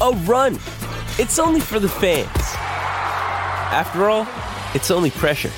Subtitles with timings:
[0.00, 0.54] a run.
[1.18, 2.28] It's only for the fans.
[3.72, 4.26] After all,
[4.74, 5.50] it's only pressure.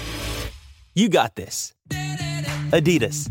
[0.95, 1.73] You got this.
[2.71, 3.31] Adidas.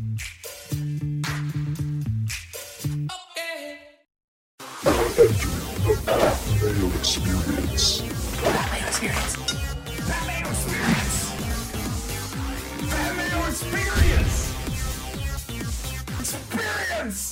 [7.00, 8.02] Experience.
[8.90, 9.38] Experience.
[16.20, 17.31] Experience.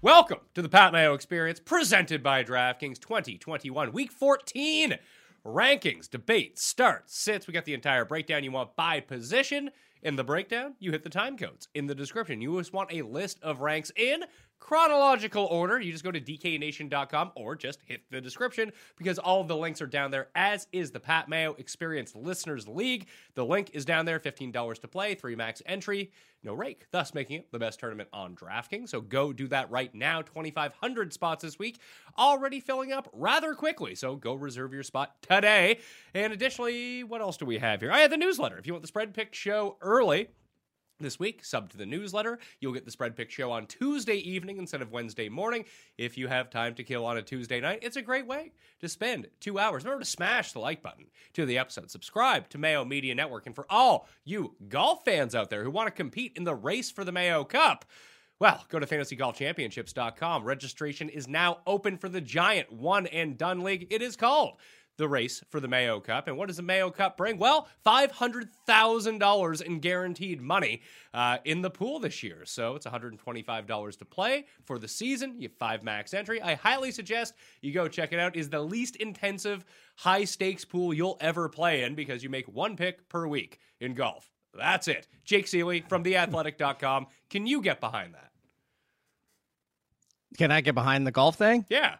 [0.00, 4.96] Welcome to the Pat Mayo Experience, presented by DraftKings 2021 Week 14
[5.44, 7.48] rankings, debate, starts, sits.
[7.48, 9.70] We got the entire breakdown you want by position.
[10.00, 12.40] In the breakdown, you hit the time codes in the description.
[12.40, 14.22] You just want a list of ranks in
[14.68, 15.80] chronological order.
[15.80, 19.80] You just go to dknation.com or just hit the description because all of the links
[19.80, 23.06] are down there, as is the Pat Mayo Experience Listeners League.
[23.34, 26.12] The link is down there $15 to play, three max entry,
[26.42, 28.90] no rake, thus making it the best tournament on DraftKings.
[28.90, 30.20] So go do that right now.
[30.20, 31.80] 2,500 spots this week,
[32.18, 33.94] already filling up rather quickly.
[33.94, 35.78] So go reserve your spot today.
[36.12, 37.90] And additionally, what else do we have here?
[37.90, 38.58] Oh, I have the newsletter.
[38.58, 40.28] If you want the spread pick show early,
[41.00, 42.38] this week, sub to the newsletter.
[42.60, 45.64] You'll get the spread pick show on Tuesday evening instead of Wednesday morning.
[45.96, 48.88] If you have time to kill on a Tuesday night, it's a great way to
[48.88, 49.84] spend two hours.
[49.84, 51.90] Remember to smash the like button to the episode.
[51.90, 53.46] Subscribe to Mayo Media Network.
[53.46, 56.90] And for all you golf fans out there who want to compete in the race
[56.90, 57.84] for the Mayo Cup,
[58.40, 60.44] well, go to fantasygolfchampionships.com.
[60.44, 63.88] Registration is now open for the giant one and done league.
[63.90, 64.58] It is called
[64.98, 66.28] the race for the Mayo Cup.
[66.28, 67.38] And what does the Mayo Cup bring?
[67.38, 70.82] Well, $500,000 in guaranteed money
[71.14, 72.42] uh, in the pool this year.
[72.44, 75.36] So it's $125 to play for the season.
[75.38, 76.42] You have five max entry.
[76.42, 78.36] I highly suggest you go check it out.
[78.36, 79.64] Is the least intensive
[79.96, 83.94] high stakes pool you'll ever play in because you make one pick per week in
[83.94, 84.30] golf.
[84.54, 85.06] That's it.
[85.24, 87.06] Jake Ciely from theathletic.com.
[87.30, 88.32] Can you get behind that?
[90.36, 91.64] Can I get behind the golf thing?
[91.68, 91.96] Yeah.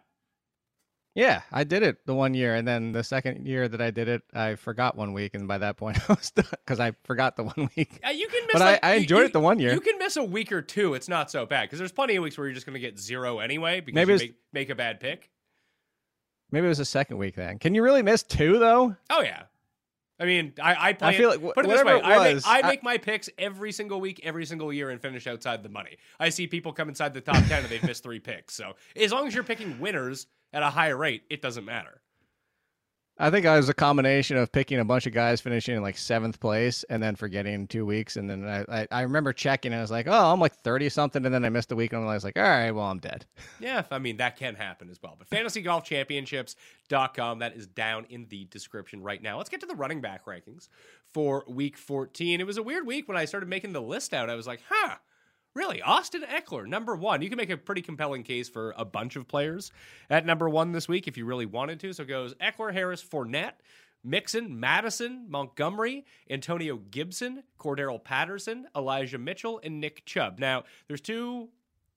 [1.15, 4.07] Yeah, I did it the one year, and then the second year that I did
[4.07, 7.35] it, I forgot one week, and by that point I was done because I forgot
[7.35, 7.99] the one week.
[8.13, 8.53] You can miss.
[8.53, 9.73] But like, I, I enjoyed you- it the one year.
[9.73, 10.93] You can miss a week or two.
[10.93, 12.99] It's not so bad because there's plenty of weeks where you're just going to get
[12.99, 15.29] zero anyway because Maybe you it's- make, make a bad pick.
[16.51, 17.59] Maybe it was the second week then.
[17.59, 18.95] Can you really miss two though?
[19.09, 19.43] Oh yeah.
[20.21, 20.97] I mean, I, I.
[21.01, 22.83] I feel it- like wh- put it this way: it I, make, I I- make
[22.83, 25.97] my picks every single week, every single year, and finish outside the money.
[26.19, 28.53] I see people come inside the top ten and they've missed three picks.
[28.53, 32.01] So as long as you're picking winners at a higher rate, it doesn't matter.
[33.21, 35.97] I think I was a combination of picking a bunch of guys finishing in like
[35.97, 39.73] seventh place and then forgetting in two weeks, and then I I, I remember checking
[39.73, 41.91] and I was like, oh, I'm like thirty something, and then I missed a week,
[41.91, 43.25] and I was like, all right, well, I'm dead.
[43.59, 45.17] Yeah, I mean, that can happen as well.
[45.19, 49.37] But fantasygolfchampionships.com, that is down in the description right now.
[49.37, 50.69] Let's get to the running back rankings
[51.13, 52.39] for week 14.
[52.39, 54.29] It was a weird week when I started making the list out.
[54.29, 54.95] I was like, huh,
[55.55, 55.81] really?
[55.81, 57.21] Austin Ekeler, number one.
[57.21, 59.71] You can make a pretty compelling case for a bunch of players
[60.09, 61.93] at number one this week if you really wanted to.
[61.93, 63.53] So it goes Ekeler, Harris, Fournette.
[64.01, 70.39] Mixon, Mattison, Montgomery, Antonio Gibson, Cordarrelle Patterson, Elijah Mitchell, and Nick Chubb.
[70.39, 71.49] Now, there's two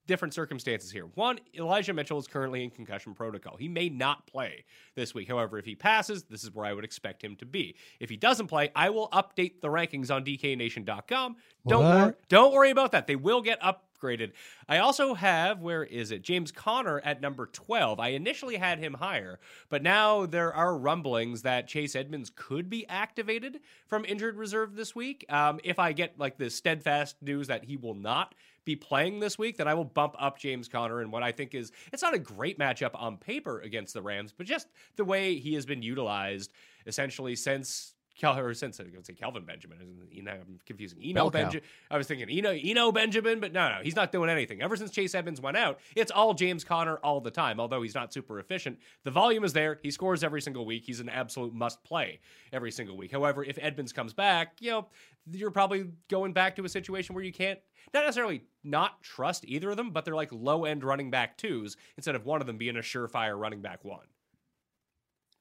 [0.06, 1.06] different circumstances here.
[1.14, 3.56] One, Elijah Mitchell is currently in concussion protocol.
[3.56, 4.64] He may not play
[4.94, 5.28] this week.
[5.28, 7.76] However, if he passes, this is where I would expect him to be.
[8.00, 11.36] If he doesn't play, I will update the rankings on DKNation.com.
[11.66, 11.96] Don't What?
[11.96, 13.06] worry, don't worry about that.
[13.06, 14.32] They will get up upgraded.
[14.68, 16.22] I also have, where is it?
[16.22, 18.00] James Conner at number 12.
[18.00, 19.38] I initially had him higher,
[19.68, 24.94] but now there are rumblings that Chase Edmonds could be activated from injured reserve this
[24.94, 25.24] week.
[25.28, 29.38] Um, if I get like the steadfast news that he will not be playing this
[29.38, 32.14] week, then I will bump up James Conner in what I think is it's not
[32.14, 35.82] a great matchup on paper against the Rams, but just the way he has been
[35.82, 36.52] utilized
[36.86, 39.78] essentially since Kel or since I was gonna say Kelvin Benjamin.
[40.10, 41.62] You know, I'm confusing Eno Benjamin.
[41.90, 44.62] I was thinking Eno Eno Benjamin, but no, no, he's not doing anything.
[44.62, 47.58] Ever since Chase Edmonds went out, it's all James Conner all the time.
[47.58, 49.78] Although he's not super efficient, the volume is there.
[49.82, 50.84] He scores every single week.
[50.84, 52.20] He's an absolute must play
[52.52, 53.12] every single week.
[53.12, 54.88] However, if Edmonds comes back, you know,
[55.30, 57.58] you're probably going back to a situation where you can't
[57.94, 61.76] not necessarily not trust either of them, but they're like low end running back twos
[61.96, 64.06] instead of one of them being a surefire running back one.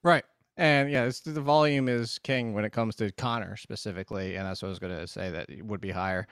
[0.02, 0.24] Right.
[0.56, 4.68] And yeah, the volume is king when it comes to Conner specifically, and that's what
[4.68, 6.26] I was going to say that would be higher.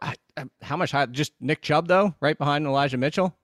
[0.00, 1.06] I, I, how much higher?
[1.06, 3.36] Just Nick Chubb though, right behind Elijah Mitchell.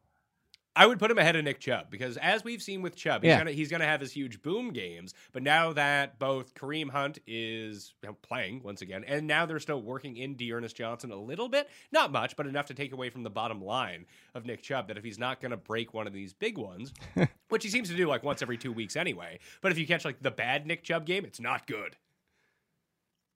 [0.75, 3.29] I would put him ahead of Nick Chubb because, as we've seen with Chubb, he's
[3.31, 3.65] Yeah.
[3.79, 5.13] gonna have his huge boom games.
[5.33, 10.17] But now that both Kareem Hunt is playing once again, and now they're still working
[10.17, 13.31] in D'Ernest Johnson a little bit, not much, but enough to take away from the
[13.31, 14.89] bottom line of Nick Chubb.
[14.89, 16.95] That if he's not gonna break one of these big ones,
[17.51, 20.05] which he seems to do like once every two weeks anyway, but if you catch
[20.07, 21.97] like the bad Nick Chubb game, it's not good.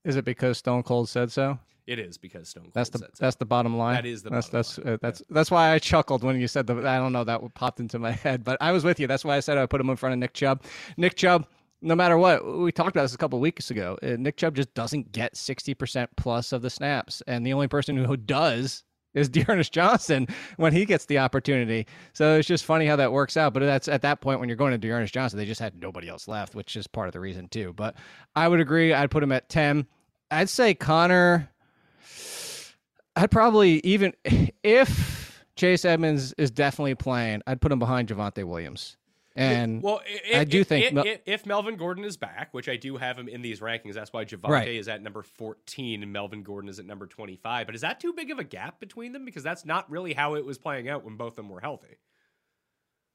[0.06, 1.58] Is it because Stone Cold said so?
[1.86, 3.24] It is because Stone Cold That's the said so.
[3.24, 3.94] that's the bottom line.
[3.94, 4.94] That is the that's bottom that's line.
[4.94, 6.76] Uh, that's that's why I chuckled when you said the.
[6.78, 9.06] I don't know that popped into my head, but I was with you.
[9.06, 10.62] That's why I said I put him in front of Nick Chubb.
[10.96, 11.46] Nick Chubb,
[11.82, 13.98] no matter what, we talked about this a couple of weeks ago.
[14.02, 17.68] Uh, Nick Chubb just doesn't get sixty percent plus of the snaps, and the only
[17.68, 18.82] person who does
[19.14, 20.26] is D'Ernest Johnson
[20.56, 21.86] when he gets the opportunity.
[22.12, 23.54] So it's just funny how that works out.
[23.54, 26.08] But that's at that point when you're going to D'Ernest Johnson, they just had nobody
[26.08, 27.72] else left, which is part of the reason too.
[27.74, 27.94] But
[28.34, 28.92] I would agree.
[28.92, 29.86] I'd put him at ten.
[30.30, 31.50] I'd say Conner.
[33.14, 34.12] I'd probably even
[34.62, 38.96] if Chase Edmonds is definitely playing, I'd put him behind Javonte Williams.
[39.38, 40.00] And well,
[40.32, 43.18] i- I do think if, Mel- if Melvin Gordon is back, which I do have
[43.18, 44.68] him in these rankings, that's why Javonte Right.
[44.68, 47.66] is at number 14 and Melvin Gordon is at number 25.
[47.66, 49.26] But is that too big of a gap between them?
[49.26, 51.96] Because that's not really how it was playing out when both of them were healthy.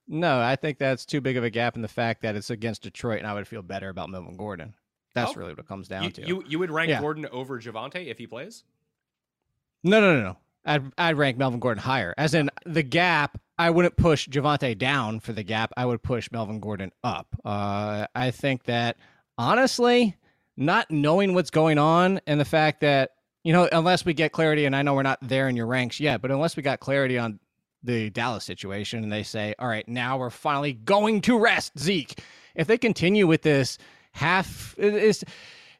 [0.08, 2.84] no, I think that's too big of a gap in the fact that it's against
[2.84, 4.74] Detroit, and I would feel better about Melvin Gordon.
[5.13, 5.36] That's Oh.
[5.36, 6.28] really what it comes down You, to.
[6.28, 7.02] you you would rank Yeah.
[7.02, 8.63] Gordon over Javonte if he plays?
[9.84, 10.38] No, no, no, no.
[10.66, 12.13] I'd I'd rank Melvin Gordon higher.
[12.18, 15.72] As in the gap, I wouldn't push Javonte down for the gap.
[15.75, 17.28] I would push Melvin Gordon up.
[17.44, 18.98] Uh, I think that
[19.38, 20.16] honestly,
[20.58, 23.12] not knowing what's going on and the fact that
[23.44, 26.00] you know, unless we get clarity, and I know we're not there in your ranks
[26.00, 27.40] yet, but unless we got clarity on
[27.81, 32.19] the Dallas situation and they say, all right, now we're finally going to rest Zeke.
[32.54, 33.80] If they continue with this
[34.12, 35.24] half, is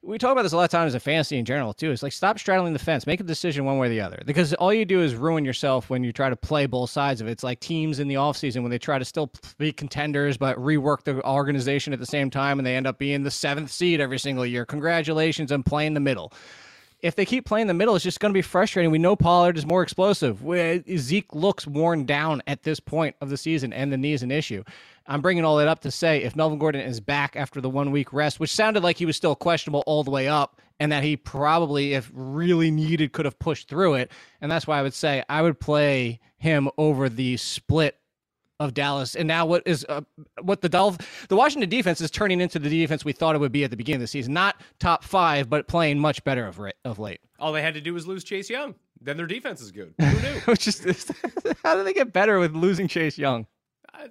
[0.04, 1.92] we talk about this a lot of times in fantasy in general too.
[1.92, 4.22] It's like stop straddling the fence, make a decision one way or the other.
[4.26, 7.28] Because all you do is ruin yourself when you try to play both sides of
[7.28, 7.32] it.
[7.32, 11.04] It's like teams in the offseason when they try to still be contenders but rework
[11.04, 14.18] the organization at the same time and they end up being the seventh seed every
[14.18, 14.66] single year.
[14.66, 16.34] Congratulations on playing the middle
[17.02, 18.92] if they keep playing the middle, it's just going to be frustrating.
[18.92, 20.44] We know Pollard is more explosive.
[20.44, 24.24] We- Zeke looks worn down at this point of the season, and the knee is
[24.24, 24.64] an issue.
[25.08, 27.92] I'm bringing all that up to say if Melvin Gordon is back after the one
[27.92, 31.04] week rest, which sounded like he was still questionable all the way up, and that
[31.04, 34.12] he probably, if really needed, could have pushed through it.
[34.42, 37.98] And that's why I would say I would play him over the split
[38.62, 39.16] of Dallas.
[39.16, 40.02] And now what is uh,
[40.42, 43.52] what the Dolph the Washington defense is turning into the defense we thought it would
[43.52, 44.34] be at the beginning of the season.
[44.34, 47.20] Not top five, but playing much better of, ra- of late.
[47.40, 48.76] All they had to do was lose Chase Young.
[49.02, 49.96] Then their defense is good.
[50.00, 50.40] Who knew?
[50.46, 51.12] Which is
[51.64, 53.48] how do they get better with losing Chase Young?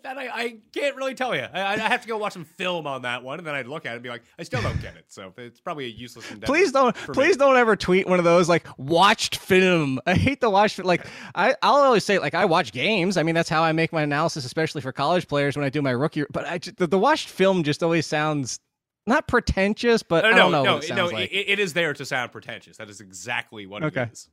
[0.02, 1.42] That I, I can't really tell you.
[1.42, 3.86] I, I have to go watch some film on that one, and then I'd look
[3.86, 5.06] at it and be like, I still don't get it.
[5.08, 6.52] So it's probably a useless endeavor.
[6.52, 7.14] Please don't, for me.
[7.14, 10.00] please don't ever tweet one of those like watched film.
[10.06, 10.78] I hate the watch.
[10.78, 13.16] Like I, I'll always say like I watch games.
[13.16, 15.82] I mean that's how I make my analysis, especially for college players when I do
[15.82, 16.24] my rookie.
[16.30, 18.60] But I the, the watched film just always sounds
[19.06, 21.06] not pretentious, but uh, No, I don't know no, what it no.
[21.06, 21.32] like.
[21.32, 22.76] it, it is there to sound pretentious.
[22.76, 24.02] That is exactly what Okay.
[24.02, 24.28] it is.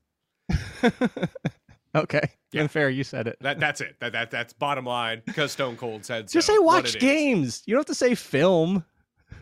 [1.95, 2.89] okay, unfair.
[2.89, 3.37] You said it.
[3.41, 3.95] That that's it.
[3.99, 6.33] That, that that's bottom line because Stone Cold said so.
[6.37, 7.01] Just say watch it is.
[7.01, 7.63] games.
[7.65, 8.83] You don't have to say film.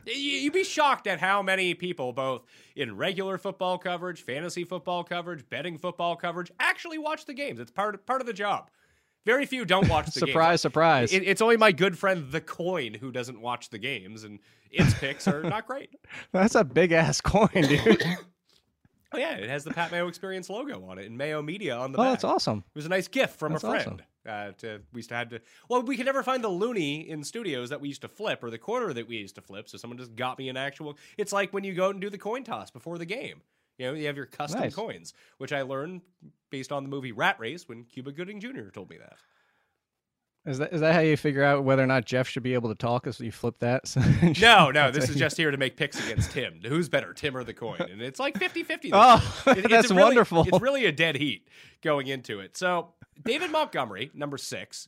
[0.06, 2.44] You- You'd be shocked at how many people, both
[2.75, 7.60] in regular football coverage, fantasy football coverage, betting football coverage, actually watch the games.
[7.60, 8.70] It's part part of the job.
[9.25, 10.62] Very few don't watch the surprise, games.
[10.62, 11.14] surprise.
[11.14, 14.38] It, it's only my good friend the Coin who doesn't watch the games, and
[14.70, 15.90] its picks are not great.
[16.32, 18.04] That's a big ass coin, dude.
[19.16, 21.94] Oh yeah, it has the Pat Mayo Experience logo on it and Mayo Media on
[21.94, 22.12] the oh, back.
[22.14, 22.60] that's awesome.
[22.60, 24.04] It was a nice gift from That's a friend.
[24.28, 25.40] Uh, to we used to had to.
[25.70, 28.50] Well, we could never find the loonie in studios that we used to flip or
[28.50, 29.70] the quarter that we used to flip.
[29.70, 30.98] So someone just got me an actual.
[31.18, 33.42] It's like when you go and do the coin toss before the game.
[33.78, 34.76] You know, you have your custom Nice.
[34.76, 36.02] coins, which I learned
[36.50, 38.70] based on the movie Rat Race when Cuba Gooding Jr.
[38.74, 39.18] told me that.
[40.46, 42.70] Is that is that how you figure out whether or not Jeff should be able
[42.70, 43.08] to talk?
[43.08, 43.84] Is you flip that?
[44.40, 46.60] No, no, this is just here to make picks against Tim.
[46.64, 47.82] Who's better, Tim or the coin?
[47.82, 48.92] And it's like 50 50.
[48.94, 50.46] Oh, that's really, wonderful.
[50.48, 51.48] It's really a dead heat
[51.82, 52.56] going into it.
[52.58, 54.88] So, David Montgomery, number six.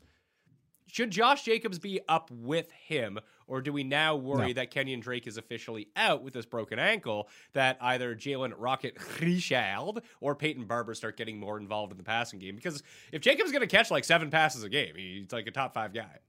[0.88, 4.54] Should Josh Jacobs be up with him, or do we now worry No.
[4.54, 7.30] that Kenyan Drake is officially out with this broken ankle?
[7.54, 12.40] That either Jalen Rocket Richard or Peyton Barber start getting more involved in the passing
[12.40, 12.56] game?
[12.56, 15.74] Because if Jacobs going to catch like seven passes a game, he's like a top
[15.74, 16.20] five guy.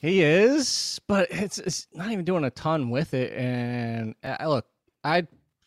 [0.00, 3.32] He is, but it's, it's not even doing a ton with it.
[3.32, 4.66] And uh, look,
[5.02, 5.26] I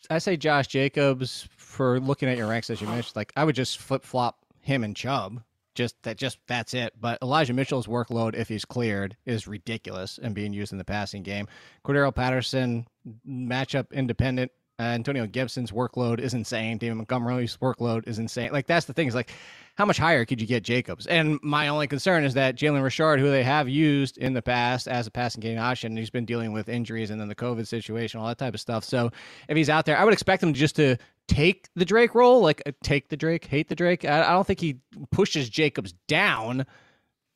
[0.10, 3.16] I say Josh Jacobs for looking at your ranks as you mentioned.
[3.16, 5.42] Like I would just flip flop him and Chubb.
[5.80, 6.92] Just that, just that's it.
[7.00, 11.24] But Elijah Mitchell's workload, if he's cleared, is ridiculous and being used in the passing
[11.24, 11.48] game.
[11.86, 12.86] Cordarrelle Patterson,
[13.26, 14.52] matchup independent.
[14.80, 16.78] Uh, Antonio Gibson's workload is insane.
[16.78, 18.54] David Montgomery's workload is insane.
[18.54, 19.10] Like that's the thing.
[19.10, 19.30] Is like,
[19.76, 21.06] how much higher could you get Jacobs?
[21.08, 24.88] And my only concern is that Jalen Richard, who they have used in the past
[24.88, 28.22] as a passing game option, he's been dealing with injuries and then the COVID situation,
[28.22, 28.86] all that type of stuff.
[28.86, 29.12] So
[29.50, 30.96] if he's out there, I would expect him just to
[31.28, 34.06] take the Drake role, like uh, take the Drake, hate the Drake.
[34.06, 34.78] I, I don't think he
[35.12, 36.66] pushes Jacobs down.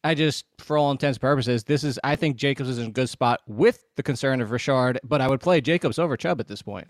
[0.06, 2.00] I just, for all intents and purposes, this is.
[2.04, 5.28] I think Jacobs is in a good spot with the concern of Richard, but I
[5.28, 6.88] would play Jacobs over Chubb at this point.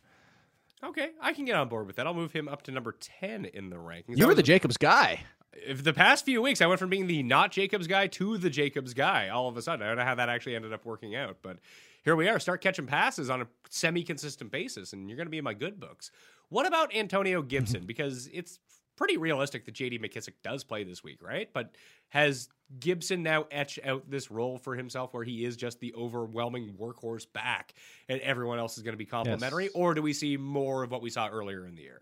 [0.83, 2.07] Okay, I can get on board with that.
[2.07, 4.17] I'll move him up to number 10 in the rankings.
[4.17, 5.21] You were the Jacobs guy.
[5.53, 8.49] if the past few weeks I went from being the not Jacobs guy to the
[8.49, 9.83] Jacobs guy all of a sudden.
[9.83, 11.57] I don't know how that actually ended up working out, but
[12.03, 12.39] here we are.
[12.39, 15.53] Start catching passes on a semi consistent basis, and you're going to be in my
[15.53, 16.11] good books.
[16.49, 17.81] What about Antonio Gibson?
[17.81, 17.87] Mm-hmm.
[17.87, 18.59] because it's
[18.95, 21.50] pretty realistic that JD McKissic does play this week, right?
[21.53, 21.75] But
[22.09, 26.75] has Gibson now etched out this role for himself where he is just the overwhelming
[26.79, 27.73] workhorse back
[28.09, 29.65] and everyone else is going to be complimentary?
[29.65, 29.73] Yes.
[29.75, 32.01] Or do we see more of what we saw earlier in the year?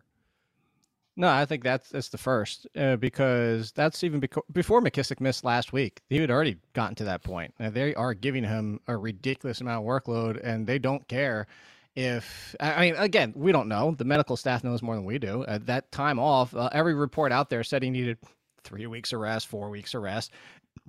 [1.17, 5.43] No, I think that's that's the first uh, because that's even beco- before McKissic missed
[5.43, 6.01] last week.
[6.09, 7.53] He had already gotten to that point.
[7.59, 11.47] Uh, they are giving him a ridiculous amount of workload, and they don't care
[11.95, 12.55] if.
[12.59, 13.95] I mean, again, we don't know.
[13.97, 15.45] The medical staff knows more than we do.
[15.45, 18.17] At that time off, uh, every report out there said he needed
[18.63, 20.31] three weeks of rest, four weeks of rest.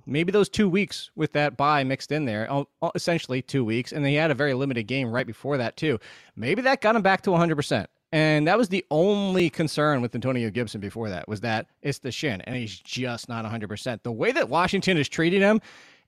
[0.05, 2.47] Maybe those two weeks with that bye mixed in there,
[2.95, 5.99] essentially two weeks, and he had a very limited game right before that too.
[6.35, 7.55] Maybe that got him back to 100.
[7.55, 11.97] percent and that was the only concern with Antonio Gibson before that was that it's
[11.97, 14.03] the shin, and he's just not 100%.
[14.03, 15.59] The way that Washington is treating him,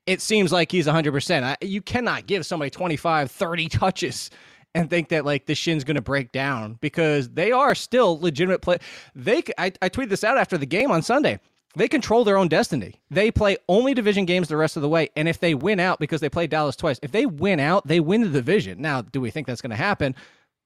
[0.05, 1.41] it seems like he's 100%.
[1.41, 4.29] I, you cannot give somebody 25, 30 touches
[4.75, 8.61] and think that like the shin's going to break down because they are still legitimate
[8.61, 8.77] play.
[9.15, 11.39] They, I, I tweeted this out after the game on Sunday.
[11.77, 13.01] They control their own destiny.
[13.09, 15.09] They play only division games the rest of the way.
[15.15, 17.99] And if they win out because they played Dallas twice, if they win out, they
[17.99, 18.81] win the division.
[18.81, 20.15] Now, do we think that's going to happen?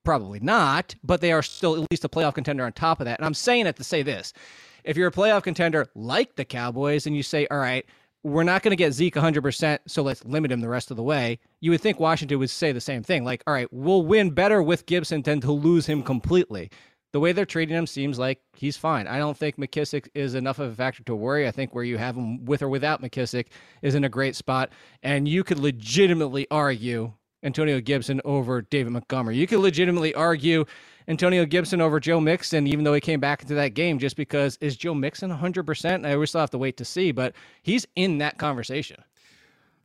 [0.03, 3.19] Probably not, but they are still at least a playoff contender on top of that.
[3.19, 4.33] And I'm saying it to say this.
[4.83, 7.85] If you're a playoff contender like the Cowboys and you say, all right,
[8.23, 11.03] we're not going to get Zeke 100%, so let's limit him the rest of the
[11.03, 13.23] way, you would think Washington would say the same thing.
[13.23, 16.69] Like, all right, we'll win better with Gibson than to lose him completely.
[17.11, 19.07] The way they're treating him seems like he's fine.
[19.07, 21.47] I don't think McKissic is enough of a factor to worry.
[21.47, 23.47] I think where you have him with or without McKissic
[23.81, 24.69] is in a great spot.
[25.01, 29.37] And you could legitimately argue Antonio Gibson over David Montgomery.
[29.37, 30.65] You could legitimately argue
[31.09, 34.57] Antonio Gibson over Joe Mixon, even though he came back into that game, just because
[34.61, 36.05] is Joe Mixon 100%?
[36.05, 39.03] I always still have to wait to see, but he's in that conversation.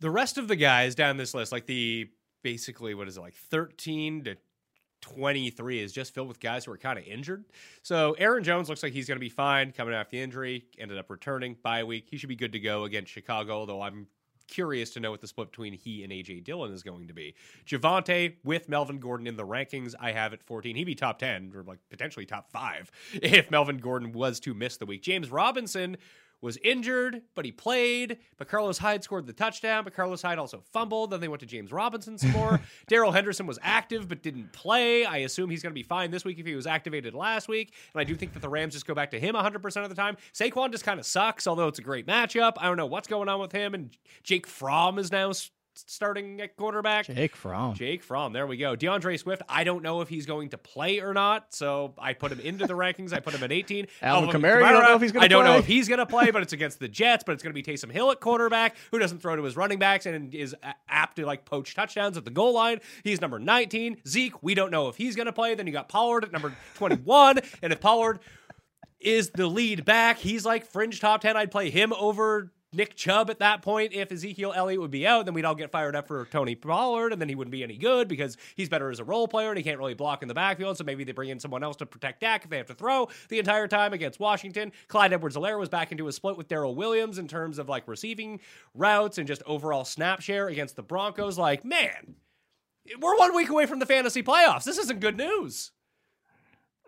[0.00, 2.10] The rest of the guys down this list, like the
[2.42, 4.36] basically what is it, like 13 to
[5.00, 7.46] 23 is just filled with guys who are kind of injured.
[7.82, 10.98] So Aaron Jones looks like he's going to be fine coming off the injury, ended
[10.98, 12.06] up returning bye week.
[12.10, 14.08] He should be good to go against Chicago, though I'm
[14.48, 17.34] curious to know what the split between he and AJ Dillon is going to be.
[17.66, 20.76] Javonte with Melvin Gordon in the rankings, I have at 14.
[20.76, 24.76] He'd be top 10 or like potentially top 5 if Melvin Gordon was to miss
[24.76, 25.02] the week.
[25.02, 25.96] James Robinson
[26.44, 28.18] was injured, but he played.
[28.36, 31.10] But Carlos Hyde scored the touchdown, but Carlos Hyde also fumbled.
[31.10, 32.60] Then they went to James Robinson some more.
[32.86, 35.06] Darrell Henderson was active but didn't play.
[35.06, 37.72] I assume he's going to be fine this week if he was activated last week.
[37.94, 39.94] And I do think that the Rams just go back to him 100% of the
[39.94, 40.18] time.
[40.34, 42.52] Saquon just kind of sucks, although it's a great matchup.
[42.58, 43.72] I don't know what's going on with him.
[43.72, 45.32] And Jake Fromm is now
[45.74, 47.06] starting at quarterback.
[47.06, 47.74] Jake Fromm.
[47.74, 48.32] Jake Fromm.
[48.32, 48.76] There we go.
[48.76, 49.42] D'Andre Swift.
[49.48, 52.66] I don't know if he's going to play or not, so I put him into
[52.66, 53.12] the rankings.
[53.12, 53.86] I put him at 18.
[54.02, 56.06] Alvin Kamara, you don't know if he's gonna I don't know if he's going to
[56.06, 57.24] play, but it's against the Jets.
[57.24, 59.78] But it's going to be Taysom Hill at quarterback, who doesn't throw to his running
[59.78, 60.54] backs and is
[60.88, 62.80] apt to like poach touchdowns at the goal line.
[63.02, 63.98] He's number 19.
[64.06, 64.42] Zeke.
[64.42, 65.54] We don't know if he's going to play.
[65.54, 68.20] Then you got Pollard at number 21, and if Pollard
[69.00, 71.36] is the lead back, he's like fringe top 10.
[71.36, 75.24] I'd play him over Nick Chubb at that point if Ezekiel Elliott would be out.
[75.24, 77.76] Then we'd all get fired up for Tony Pollard, and then he wouldn't be any
[77.76, 80.34] good because he's better as a role player and he can't really block in the
[80.34, 80.76] backfield.
[80.76, 83.08] So maybe they bring in someone else to protect Dak if they have to throw
[83.28, 84.72] the entire time against Washington.
[84.88, 88.40] Clyde Edwards-Helaire was back into a split with Darrel Williams in terms of like receiving
[88.74, 91.38] routes and just overall snap share against the Broncos.
[91.38, 92.16] Like, man,
[93.00, 94.64] we're one week away from the fantasy playoffs.
[94.64, 95.70] This isn't good news.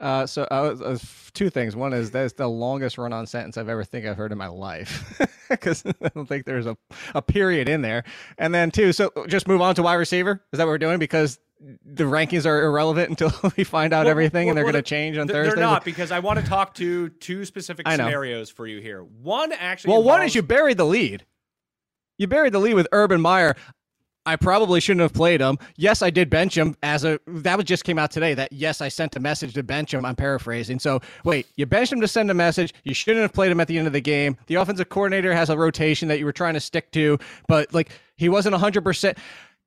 [0.00, 0.98] Uh, so uh, uh,
[1.32, 1.74] two things.
[1.74, 5.18] One is that's the longest run-on sentence I've ever think I've heard in my life,
[5.50, 6.76] because I don't think there's a,
[7.14, 8.04] a period in there.
[8.36, 10.42] And then two, so just move on to wide receiver.
[10.52, 10.98] Is that what we're doing?
[10.98, 11.38] Because
[11.84, 14.88] the rankings are irrelevant until we find out Well, everything, and they're well, going to
[14.88, 15.56] change on They're- Thursday.
[15.60, 19.02] They're not because I want to talk to two specific scenarios for you here.
[19.02, 19.92] One actually.
[19.92, 21.24] Well, one is you buried the lead.
[22.18, 23.56] You buried the lead with Urban Meyer.
[24.26, 25.56] I probably shouldn't have played him.
[25.76, 28.80] Yes, I did bench him as a that was just came out today that yes,
[28.80, 30.04] I sent a message to bench him.
[30.04, 30.80] I'm paraphrasing.
[30.80, 32.74] So wait, you benched him to send a message.
[32.84, 34.36] You shouldn't have played him at the end of the game.
[34.48, 37.90] The offensive coordinator has a rotation that you were trying to stick to, but like
[38.16, 39.16] he wasn't 100%.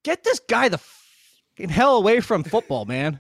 [0.04, 3.20] Get this guy the fucking hell away from football, man.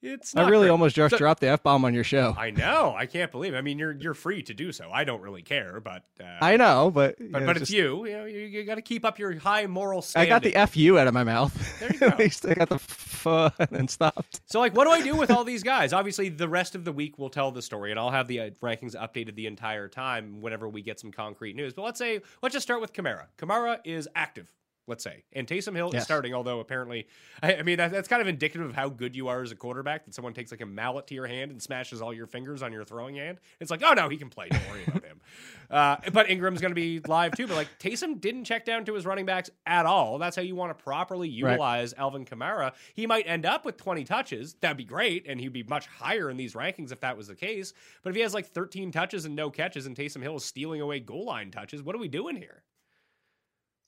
[0.00, 0.70] It's I really great.
[0.70, 2.34] almost just So- dropped the F bomb on your show.
[2.38, 2.94] I know.
[2.96, 3.54] I can't believe.
[3.54, 3.56] It.
[3.58, 4.90] I mean, you're you're free to do so.
[4.92, 8.06] I don't really care, but uh, I know, but but, know, but it's you.
[8.06, 10.96] You know, you, you got to keep up your high moral I got the fu
[10.98, 11.80] out of my mouth.
[11.80, 12.06] There you go.
[12.06, 14.40] At least I got the f uh, and stopped.
[14.46, 15.92] So, like, what do I do with all these guys?
[15.92, 18.50] Obviously, the rest of the week will tell the story, and I'll have the uh,
[18.62, 21.72] rankings updated the entire time whenever we get some concrete news.
[21.74, 23.24] But let's say, let's just start with Kamara.
[23.36, 24.52] Kamara is active,
[24.88, 26.34] let's say, and Taysom Hill is starting.
[26.34, 27.06] Although apparently,
[27.42, 29.56] I, I mean, that, that's kind of indicative of how good you are as a
[29.56, 30.04] quarterback.
[30.06, 32.72] That someone takes like a mallet to your hand and smashes all your fingers on
[32.72, 33.38] your throwing hand.
[33.60, 34.48] It's like, oh no, he can play.
[34.48, 35.20] Don't worry about him.
[35.70, 37.46] Uh, but Ingram's going to be live too.
[37.46, 40.16] But like Taysom didn't check down to his running backs at all.
[40.16, 41.50] That's how you want to properly Right.
[41.52, 42.72] utilize Alvin Kamara.
[42.94, 44.54] He might end up with 20 touches.
[44.62, 45.26] That'd be great.
[45.28, 47.74] And he'd be much higher in these rankings if that was the case.
[48.02, 50.80] But if he has like 13 touches and no catches and Taysom Hill is stealing
[50.80, 52.62] away goal line touches, what are we doing here?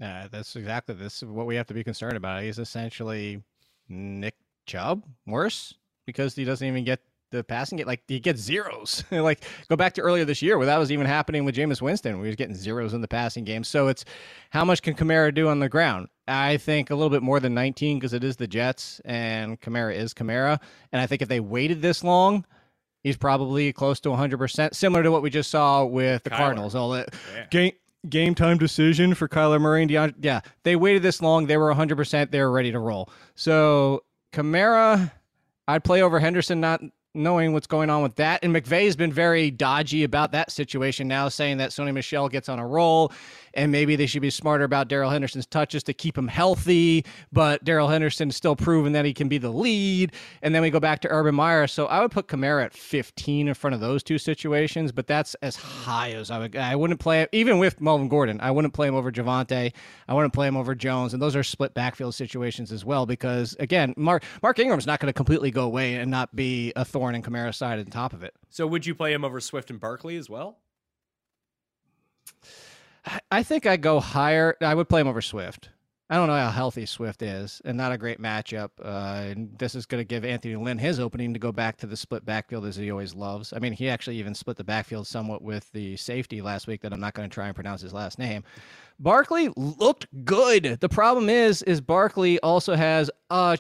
[0.01, 2.43] Yeah, that's exactly this is what we have to be concerned about.
[2.43, 3.43] He's essentially
[3.89, 4.35] Nick
[4.67, 5.75] Chubb worse
[6.07, 7.87] because he doesn't even get the passing game.
[7.87, 9.05] Like he gets zeros.
[9.11, 12.15] like go back to earlier this year where that was even happening with Jameis Winston.
[12.17, 13.63] he was getting zeros in the passing game.
[13.63, 14.05] So it's
[14.51, 16.09] how much can Kamara do on the ground?
[16.27, 19.95] I think a little bit more than 19 because it is the Jets and Kamara
[19.95, 20.59] is Kamara.
[20.93, 22.45] And I think if they waited this long,
[23.03, 26.37] he's probably close to 100%, similar to what we just saw with the Kyler.
[26.37, 26.75] Cardinals.
[26.75, 27.47] All that Yeah.
[27.51, 27.73] game
[28.09, 30.15] game time decision for Kyler Murray and DeAndre.
[30.21, 31.47] Yeah, they waited this long.
[31.47, 32.31] They were 100%.
[32.31, 33.11] They were ready to roll.
[33.35, 35.13] So Kamara,
[35.69, 36.81] I'd play over Henderson, not
[37.15, 38.41] knowing what's going on with that.
[38.43, 42.59] And McVay's been very dodgy about that situation now, saying that Sony Michel gets on
[42.59, 43.13] a roll
[43.55, 47.05] and maybe they should be smarter about Darrell Henderson's touches to keep him healthy.
[47.33, 50.13] But Darrell Henderson's still proven that he can be the lead.
[50.43, 51.67] And then we go back to Urban Meyer.
[51.67, 55.35] So I would put Kamara at 15 in front of those two situations, but that's
[55.37, 56.57] as high as I would.
[56.57, 58.41] I wouldn't play even with Melvin Gordon.
[58.41, 59.73] I wouldn't play him over Javonte.
[60.09, 61.13] I wouldn't play him over Jones.
[61.13, 65.09] And those are split backfield situations as well, because again, Mark Mark Ingram's not going
[65.09, 68.23] to completely go away and not be a thorn in Kamara's side on top of
[68.23, 68.35] it.
[68.49, 70.59] So would you play him over Swift and Barkley as well?
[73.31, 74.57] I- think I go higher.
[74.61, 75.71] I would play him over Swift.
[76.13, 78.71] I don't know how healthy Swift is, and not a great matchup.
[78.83, 81.87] Uh, and this is going to give Anthony Lynn his opening to go back to
[81.87, 83.53] the split backfield as he always loves.
[83.53, 86.81] I mean, he actually even split the backfield somewhat with the safety last week.
[86.83, 88.43] That I'm not going to try and pronounce his last name.
[88.99, 90.79] Barkley looked good.
[90.81, 93.57] The problem is, is Barkley also has a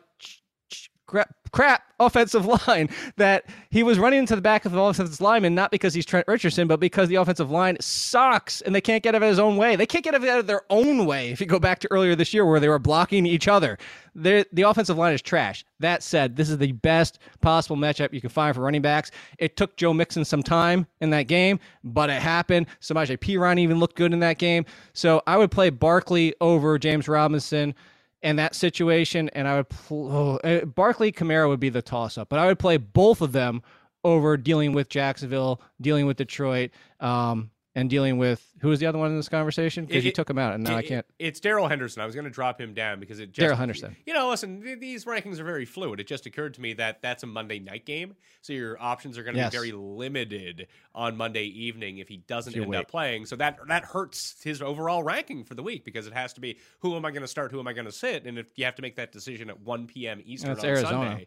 [1.10, 5.54] crap, crap offensive line that he was running into the back of the offensive lineman,
[5.54, 9.14] not because he's Trent Richardson, but because the offensive line sucks and they can't get
[9.14, 9.76] out of his own way.
[9.76, 11.30] They can't get out of their own way.
[11.30, 13.76] If you go back to earlier this year where they were blocking each other,
[14.14, 15.64] They're- the offensive line is trash.
[15.80, 19.10] That said, this is the best possible matchup you can find for running backs.
[19.38, 22.66] It took Joe Mixon some time in that game, but it happened.
[22.80, 24.64] Samaje Perine even looked good in that game.
[24.94, 27.74] So I would play Barkley over James Robinson
[28.22, 32.18] in that situation, and I would pl- oh, uh, Barkley Kamara would be the toss
[32.18, 33.62] up, but I would play both of them
[34.04, 37.50] over dealing with Jacksonville, dealing with Detroit, um,
[37.80, 40.36] and dealing with who was the other one in this conversation because you took him
[40.36, 41.06] out, and now I can't.
[41.18, 42.02] It's Darrell Henderson.
[42.02, 43.96] I was going to drop him down because it just Darrell Henderson.
[44.04, 45.98] You know, listen, th- these rankings are very fluid.
[45.98, 49.22] It just occurred to me that that's a Monday night game, so your options are
[49.22, 49.50] going to Yes.
[49.50, 52.76] be very limited on Monday evening if he doesn't end wait.
[52.78, 53.24] up playing.
[53.24, 56.58] So that that hurts his overall ranking for the week because it has to be
[56.80, 58.66] who am I going to start, who am I going to sit, and if you
[58.66, 60.20] have to make that decision at 1 p.m.
[60.26, 60.90] Eastern on Arizona.
[61.10, 61.26] Sunday.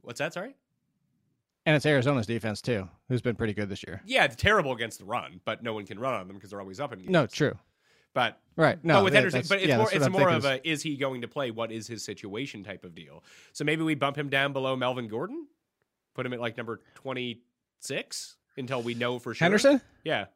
[0.00, 0.32] What's that?
[0.32, 0.54] Sorry.
[1.64, 4.00] And it's Arizona's defense too, who's been pretty good this year.
[4.04, 6.60] Yeah, it's terrible against the run, but no one can run on them because they're
[6.60, 7.10] always up in games.
[7.10, 7.56] No, true.
[8.14, 8.82] But Right.
[8.84, 10.96] No, but with that- Henderson, but it's yeah, more, it's more of a is he
[10.96, 11.50] going to play?
[11.50, 13.24] What is his situation type of deal.
[13.52, 15.46] So maybe we bump him down below Melvin Gordon,
[16.14, 17.42] put him at like number twenty
[17.80, 19.44] six until we know for sure.
[19.44, 19.80] Henderson.
[20.04, 20.26] yeah.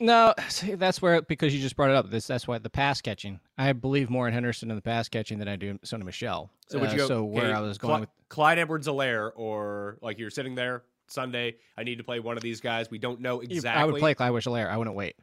[0.00, 2.10] No, see, that's where because you just brought it up.
[2.10, 3.38] This that's why the pass catching.
[3.56, 6.50] I believe more in Henderson in the pass catching than I do in Sony Michel.
[6.68, 7.06] So would you Uh, go?
[7.08, 11.56] So where I was going with Clyde Edwards-Helaire, or like you're sitting there Sunday.
[11.76, 12.90] I need to play one of these guys.
[12.90, 13.82] We don't know exactly.
[13.82, 14.68] I would play Clyde Wish-Alaire.
[14.68, 15.16] I wouldn't wait.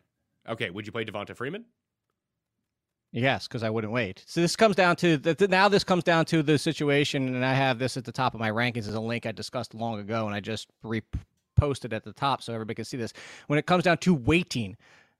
[0.47, 1.65] Okay, would you play Devonta Freeman?
[3.11, 4.23] Yes, because I wouldn't wait.
[4.25, 5.67] So this comes down to the, now.
[5.67, 8.49] This comes down to the situation, and I have this at the top of my
[8.51, 10.69] rankings as a link I discussed long ago, and I just
[11.61, 13.13] reposted at the top so everybody can see this.
[13.47, 14.77] When it comes down to waiting,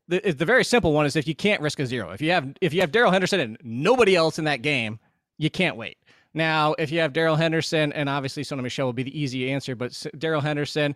[0.08, 2.12] the the very simple one is if you can't risk a zero.
[2.12, 5.00] If you have if you have Darrell Henderson and nobody else in that game,
[5.38, 5.98] you can't wait.
[6.34, 9.76] Now, if you have Darrell Henderson, and obviously Sony Michel will be the easy answer,
[9.76, 10.96] but Darrell Henderson,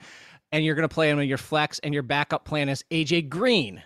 [0.53, 3.27] and you're going to play him in your flex, and your backup plan is AJ
[3.27, 3.83] Green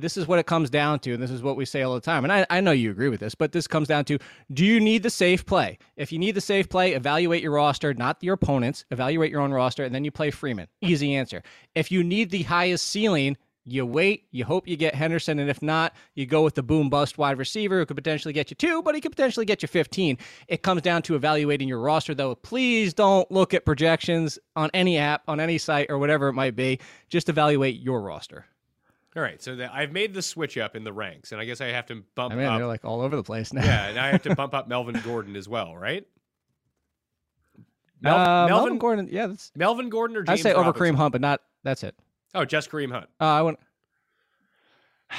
[0.00, 2.00] this is what it comes down to, and this is what we say all the
[2.00, 2.24] time.
[2.24, 4.18] And I, I know you agree with this, but this comes down to
[4.52, 5.78] do you need the safe play?
[5.96, 9.52] If you need the safe play, evaluate your roster, not your opponents, evaluate your own
[9.52, 10.68] roster, and then you play Freeman.
[10.80, 11.42] Easy answer.
[11.74, 13.36] If you need the highest ceiling,
[13.70, 16.88] you wait, you hope you get Henderson, and if not, you go with the boom
[16.88, 19.68] bust wide receiver who could potentially get you two, but he could potentially get you
[19.68, 20.16] 15.
[20.48, 22.34] It comes down to evaluating your roster, though.
[22.34, 26.56] Please don't look at projections on any app, on any site, or whatever it might
[26.56, 26.78] be.
[27.10, 28.46] Just evaluate your roster.
[29.18, 31.60] All right, so the, I've made the switch up in the ranks, and I guess
[31.60, 32.56] I have to bump I mean, up.
[32.56, 33.64] they're like all over the place now.
[33.64, 36.06] yeah, and I have to bump up Melvin Gordon as well, right?
[38.00, 39.50] Mel- Uh, Melvin, Melvin Gordon, yeah, that's.
[39.56, 40.94] Melvin Gordon or James I'd say over Robinson?
[40.94, 41.40] Kareem Hunt, but not.
[41.64, 41.96] That's it.
[42.32, 43.06] Oh, just Kareem Hunt.
[43.20, 43.56] Uh, I would.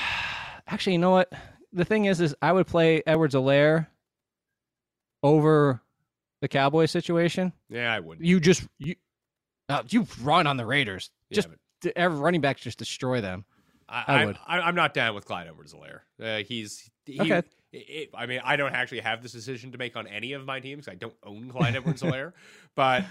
[0.68, 1.34] Actually, you know what?
[1.74, 3.88] The thing is, is I would play Edwards Helaire
[5.24, 5.82] over
[6.40, 7.52] the Cowboy situation.
[7.70, 8.20] Yeah, I would.
[8.22, 8.96] You just you,
[9.68, 11.12] uh, you run on the Raiders.
[11.30, 11.50] Yeah, Just
[11.82, 13.44] but every running back just destroy them.
[13.90, 14.38] I, I would.
[14.48, 16.02] I, I'm not down with Clyde Edwards-Helaire.
[16.22, 17.42] Uh, he's he, Okay.
[17.72, 20.60] it- I mean, I don't actually have this decision to make on any of my
[20.60, 20.88] teams.
[20.88, 22.34] I don't own Clyde Edwards-Helaire,
[22.76, 23.04] but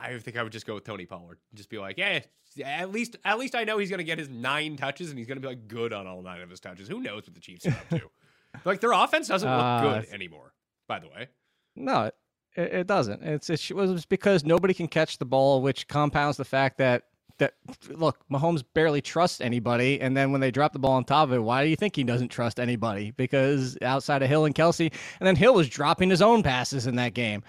[0.00, 1.38] I think I would just go with Tony Pollard.
[1.54, 2.20] Just be like, yeah,
[2.64, 5.26] at least at least I know he's going to get his nine touches and he's
[5.26, 6.88] going to be like good on all nine of his touches.
[6.88, 8.00] Who knows what the Chiefs are up to?
[8.64, 10.52] like their offense doesn't look Uh, good anymore.
[10.88, 11.28] By the way,
[11.76, 12.10] No,
[12.54, 13.22] it, it doesn't.
[13.22, 17.04] It's it was because nobody can catch the ball, which compounds the fact that
[17.42, 17.54] that
[17.90, 21.34] look, Mahomes barely trusts anybody, and then when they drop the ball on top of
[21.34, 23.12] it, why do you think he doesn't trust anybody?
[23.12, 26.96] Because outside of Hill and Kelce, and then Hill was dropping his own passes in
[26.96, 27.42] that game.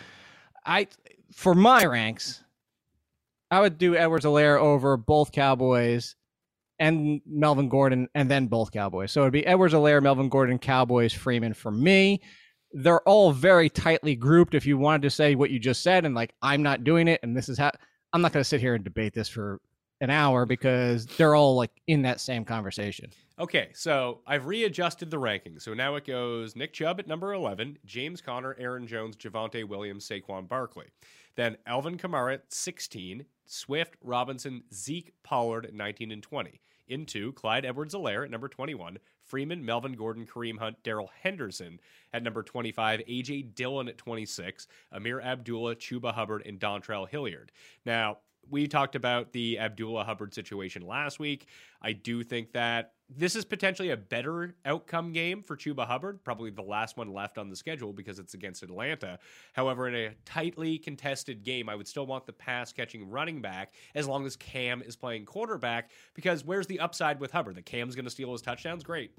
[0.66, 0.88] I,
[1.32, 2.44] for my ranks,
[3.52, 6.16] I would do Edwards Helaire over both Cowboys
[6.80, 9.12] and Melvin Gordon, and then both Cowboys.
[9.12, 12.22] So it'd be Edwards Helaire, Melvin Gordon, Cowboys, Freeman for me
[12.74, 14.56] they're all very tightly grouped.
[14.56, 17.20] If you wanted to say what you just said, and like I'm not doing it,
[17.24, 17.72] and this is how
[18.12, 19.62] I'm not going to sit here and debate this for
[20.04, 23.10] an hour because they're all like in that same conversation.
[23.39, 25.62] Okay, so I've readjusted the rankings.
[25.62, 30.08] So now it goes Nick Chubb at number 11, James Conner, Aaron Jones, Javonte Williams,
[30.08, 30.88] Saquon Barkley.
[31.36, 36.60] Then Alvin Kamara at 16, Swift, Robinson, Zeke, Pollard at 19 and 20.
[36.89, 41.80] Into Clyde Edwards Helaire at number 21, Freeman, Melvin Gordon, Kareem Hunt, Darrell Henderson
[42.12, 47.54] at number 25, AJ Dillon at 26, Ameer Abdullah, Chuba Hubbard, and Dontrell Hilliard.
[47.86, 48.18] Now,
[48.50, 51.48] we talked about the Abdullah Hubbard situation last week.
[51.82, 56.50] I do think that this is potentially a better outcome game for Chuba Hubbard, probably
[56.50, 59.20] the last one left on the schedule because it's against Atlanta.
[59.54, 63.74] However, in a tightly contested game, I would still want the pass catching running back
[63.96, 67.56] as long as Cam is playing quarterback because where's the upside with Hubbard?
[67.56, 68.84] That Cam's going to steal his touchdowns?
[68.84, 69.12] Great.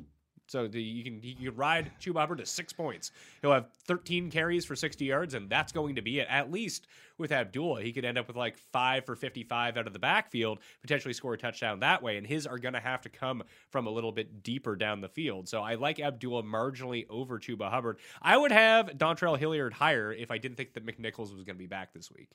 [0.47, 3.11] So the, you can you ride Chuba Hubbard to six points.
[3.41, 6.27] He'll have 13 carries for 60 yards, and that's going to be it.
[6.29, 6.87] At least
[7.19, 10.59] with Abdullah, he could end up with like five for 55 out of the backfield,
[10.83, 12.19] potentially score a touchdown that way.
[12.19, 15.09] And his are going to have to come from a little bit deeper down the
[15.09, 15.49] field.
[15.49, 17.99] So I like Abdullah marginally over Chuba Hubbard.
[18.21, 21.55] I would have Dontrell Hilliard higher if I didn't think that McNichols was going to
[21.55, 22.29] be back this week.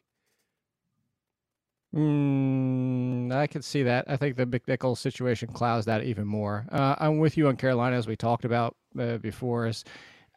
[1.96, 4.06] Mm, I can see that.
[4.08, 6.66] I think the McNichols situation clouds that even more.
[6.72, 9.66] Uh, I'm with you on Carolina, as we talked about uh, before.
[9.68, 9.84] Is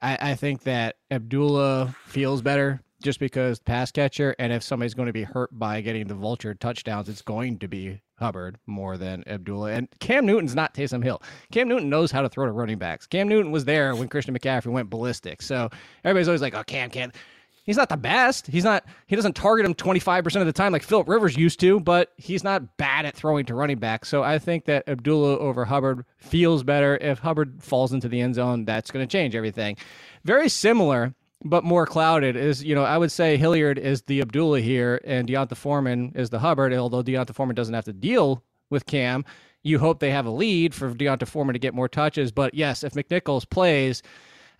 [0.01, 5.09] I, I think that Abdullah feels better just because pass catcher, and if somebody's going
[5.09, 9.23] to be hurt by getting the vulture touchdowns, it's going to be Hubbard more than
[9.27, 9.73] Abdullah.
[9.73, 11.21] And Cam Newton's not Taysom Hill.
[11.51, 13.07] Cam Newton knows how to throw to running backs.
[13.07, 15.43] Cam Newton was there when Christian McCaffrey went ballistic.
[15.43, 15.69] So
[16.05, 17.15] everybody's always like, "Oh, Cam can't."
[17.65, 18.49] He's not the best.
[18.49, 18.85] He's not.
[19.07, 22.43] He doesn't target him 25% of the time like Philip Rivers used to, but he's
[22.43, 24.05] not bad at throwing to running back.
[24.05, 26.97] So I think that Abdullah over Hubbard feels better.
[26.97, 29.77] If Hubbard falls into the end zone, that's going to change everything.
[30.25, 34.61] Very similar, but more clouded is, you know, I would say Hilliard is the Abdullah
[34.61, 38.87] here and D'Onta Foreman is the Hubbard, although D'Onta Foreman doesn't have to deal with
[38.87, 39.25] Cam.
[39.63, 42.33] You hope they have a lead for D'Onta Foreman to get more touches.
[42.33, 44.03] But yes, if McNichols plays,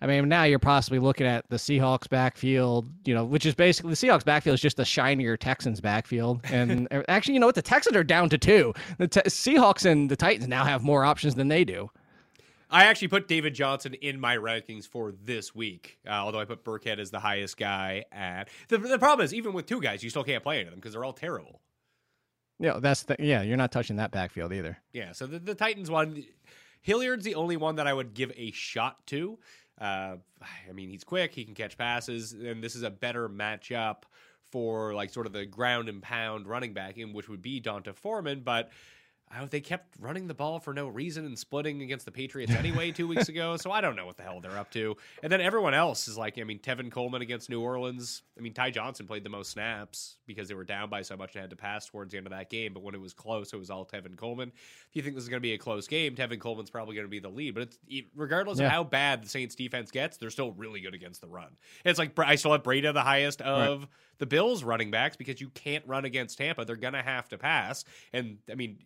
[0.03, 3.91] I mean, now you're possibly looking at the Seahawks backfield, you know, which is basically
[3.91, 6.41] the Seahawks backfield is just a shinier Texans backfield.
[6.53, 7.55] And actually, you know what?
[7.55, 8.73] The Texans are down to two.
[8.97, 11.89] The te- Seahawks and the Titans now have more options than they do.
[12.69, 16.63] I actually put David Johnson in my rankings for this week, uh, although I put
[16.63, 18.49] Burkhead as the highest guy at.
[18.67, 20.79] The, the problem is, even with two guys, you still can't play any of them
[20.79, 21.61] because they're all terrible.
[22.59, 23.41] Yeah, that's the yeah.
[23.41, 24.77] You're not touching that backfield either.
[24.91, 26.23] Yeah, so the, the Titans one,
[26.81, 29.39] Hilliard's the only one that I would give a shot to.
[29.79, 30.17] Uh,
[30.69, 34.03] I mean, he's quick, he can catch passes, and this is a better matchup
[34.51, 37.93] for like sort of the ground and pound running back, in which would be D'Onta
[37.93, 38.71] Foreman, but
[39.39, 42.91] oh, they kept running the ball for no reason and splitting against the Patriots anyway
[42.91, 43.57] two weeks ago.
[43.57, 44.95] So I don't know what the hell they're up to.
[45.21, 48.21] And then everyone else is like, I mean, Tevin Coleman against New Orleans.
[48.37, 51.33] I mean, Ty Johnson played the most snaps because they were down by so much
[51.35, 52.73] and had to pass towards the end of that game.
[52.73, 54.49] But when it was close, it was all Tevin Coleman.
[54.89, 57.05] If you think this is going to be a close game, Tevin Coleman's probably going
[57.05, 57.55] to be the lead.
[57.55, 58.65] But it's regardless Yeah.
[58.67, 61.49] of how bad the Saints defense gets, they're still really good against the run.
[61.85, 63.87] It's like I still have Breida the highest of
[64.23, 66.63] the Bills running backs because you can't run against Tampa.
[66.63, 67.83] They're going to have to pass.
[68.13, 68.77] And I mean,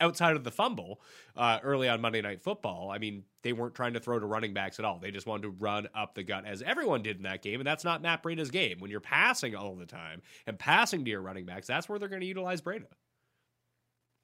[0.00, 1.00] outside of the fumble
[1.36, 4.54] uh, early on Monday Night Football, I mean, they weren't trying to throw to running
[4.54, 5.00] backs at all.
[5.00, 7.58] They just wanted to run up the gut as everyone did in that game.
[7.58, 8.78] And that's not Matt Breida's game.
[8.78, 12.08] When you're passing all the time and passing to your running backs, that's where they're
[12.08, 12.86] going to utilize Breida.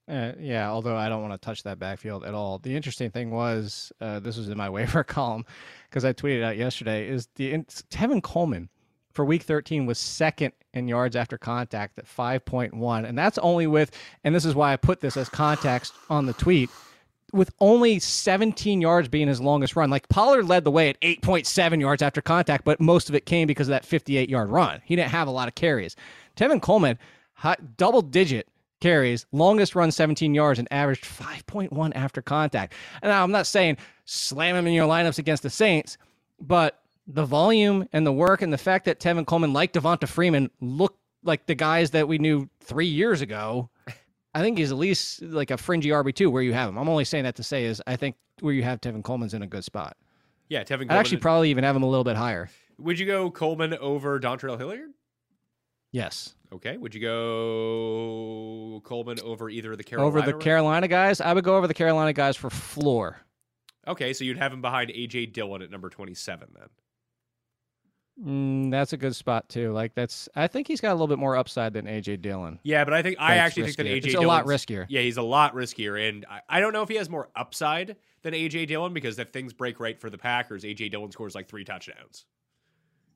[0.06, 2.61] Uh, yeah, although I don't want to touch that backfield at all.
[2.61, 5.44] The interesting thing was, uh, this was in my waiver column
[5.88, 7.59] because I tweeted out yesterday, is the
[7.90, 8.68] Tevin Coleman
[9.12, 13.08] for week 13 was second in yards after contact at 5.1.
[13.08, 13.90] And that's only with,
[14.24, 16.70] and this is why I put this as context on the tweet,
[17.32, 19.90] with only 17 yards being his longest run.
[19.90, 23.46] Like Pollard led the way at 8.7 yards after contact, but most of it came
[23.46, 24.80] because of that 58 yard run.
[24.84, 25.96] He didn't have a lot of carries.
[26.36, 26.98] Tevin Coleman,
[27.76, 28.48] double digit
[28.80, 32.74] carries, longest run 17 yards, and averaged 5.1 after contact.
[33.02, 35.98] And now I'm not saying slam him in your lineups against the Saints,
[36.40, 36.79] but
[37.14, 40.98] the volume and the work and the fact that Tevin Coleman, like Devonta Freeman, looked
[41.22, 43.68] like the guys that we knew three years ago.
[44.34, 46.78] I think he's at least like a fringy RB two where you have him.
[46.78, 49.42] I'm only saying that to say is I think where you have Tevin Coleman's in
[49.42, 49.96] a good spot.
[50.48, 50.90] Yeah, Tevin Coleman.
[50.92, 52.48] I'd actually probably even have him a little bit higher.
[52.78, 54.90] would you go Coleman over Dontrell Hilliard?
[55.92, 56.34] Yes.
[56.52, 56.76] Okay.
[56.76, 60.08] Would you go Coleman over either of the Carolina?
[60.08, 60.44] over the runners?
[60.44, 63.18] Carolina guys, I would go over the Carolina guys for floor.
[63.88, 66.68] Okay, so you'd have him behind AJ Dillon at number 27 then.
[68.22, 69.72] Mm, that's a good spot too.
[69.72, 72.58] Like that's I think he's got a little bit more upside than AJ Dillon.
[72.62, 73.86] Yeah, but I think I actually think that.
[73.86, 74.86] AJ It's a lot riskier.
[74.88, 77.96] Yeah, he's a lot riskier, and I, I don't know if he has more upside
[78.22, 81.48] than AJ Dillon because if things break right for the Packers, AJ Dillon scores like
[81.48, 82.26] three touchdowns.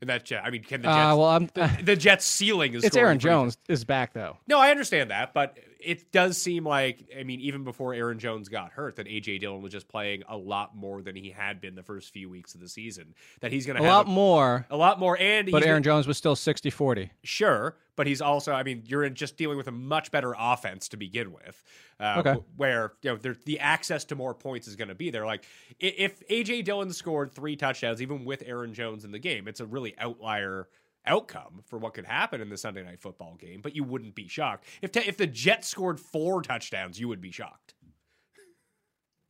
[0.01, 0.97] And that, I mean, can the Jets?
[0.97, 4.37] Uh, well, I'm, the, the Jets' ceiling is it's Aaron Jones is back though.
[4.47, 8.49] No, I understand that, but it does seem like I mean, even before Aaron Jones
[8.49, 11.75] got hurt, that AJ Dillon was just playing a lot more than he had been
[11.75, 13.15] the first few weeks of the season.
[13.41, 15.83] That he's going A to have A lot more, a lot more, and but Aaron
[15.83, 17.11] Jones was still 60-40.
[17.23, 20.89] sure, but he's also, I mean, you're in just dealing with a much better offense
[20.89, 21.63] to begin with,
[22.01, 22.35] uh, Okay.
[22.35, 25.27] wh- where you know there, the access to more points is going to be there.
[25.27, 25.45] Like
[25.81, 29.67] if AJ Dillon scored three touchdowns, even with Aaron Jones in the game, it's a
[29.67, 30.69] really outlier
[31.07, 33.61] outcome for what could happen in the Sunday night football game.
[33.63, 37.21] But you wouldn't be shocked if te- if the Jets scored four touchdowns, you would
[37.21, 37.75] be shocked.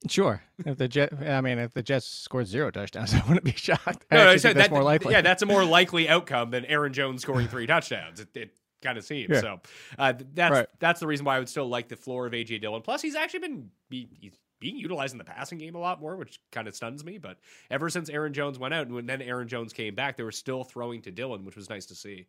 [0.09, 0.43] Sure.
[0.67, 4.05] If the Jet, I mean, if the Jets scored zero touchdowns, I wouldn't be shocked.
[4.11, 5.13] I No, actually I said that's that, more likely.
[5.13, 8.21] Yeah, that's a more likely outcome than Aaron Jones scoring three touchdowns.
[8.21, 8.51] It, it
[8.83, 9.41] kind of seems Yeah.
[9.41, 9.61] so.
[9.99, 10.67] Uh, that's Right.
[10.79, 12.83] that's the reason why I would still like the floor of AJ Dillon.
[12.83, 16.17] Plus, he's actually been be, he's being utilized in the passing game a lot more,
[16.17, 17.19] which kind of stuns me.
[17.19, 17.39] But
[17.71, 20.33] ever since Aaron Jones went out and when then Aaron Jones came back, they were
[20.33, 22.27] still throwing to Dillon, which was nice to see.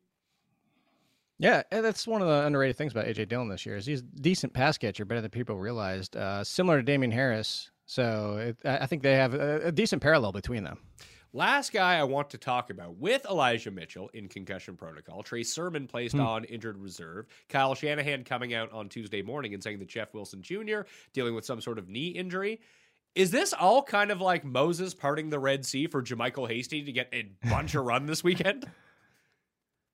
[1.37, 4.03] Yeah, that's one of the underrated things about AJ Dillon this year is he's a
[4.03, 6.15] decent pass catcher, better than people realized.
[6.15, 10.01] Uh, similar to Damien Harris, so it, I I think they have a, a decent
[10.01, 10.79] parallel between them.
[11.35, 15.21] Last guy I want to talk about with Elijah Mitchell in concussion protocol.
[15.21, 16.21] Trey Sermon placed hmm.
[16.21, 17.25] on injured reserve.
[17.49, 20.83] Kyle Shanahan coming out on Tuesday morning and saying that Jeff Wilson Jr.
[21.11, 22.61] dealing with some sort of knee injury.
[23.15, 26.91] Is this all kind of like Moses parting the Red Sea for JaMycal Hasty to
[26.93, 28.71] get a bunch of run this weekend?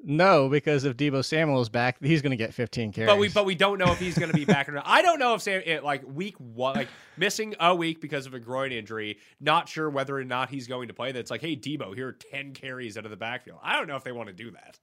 [0.04, 3.08] No, because if Deebo Samuel is back, he's going to get 15 carries.
[3.08, 4.84] But we but we don't know if he's going to be back or not.
[4.88, 6.88] I don't know if Sam it, like week one like
[7.18, 9.20] missing a week because of a groin injury.
[9.40, 11.12] Not sure whether or not he's going to play.
[11.12, 13.60] That's like, hey Deebo, here are ten carries out of the backfield.
[13.62, 14.80] I don't know if they want to do that.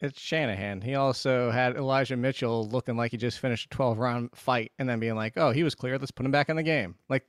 [0.00, 0.82] It's Shanahan.
[0.82, 4.88] He also had Elijah Mitchell looking like he just finished a 12 round fight and
[4.88, 5.98] then being like, oh, he was clear.
[5.98, 6.96] Let's put him back in the game.
[7.08, 7.26] Like,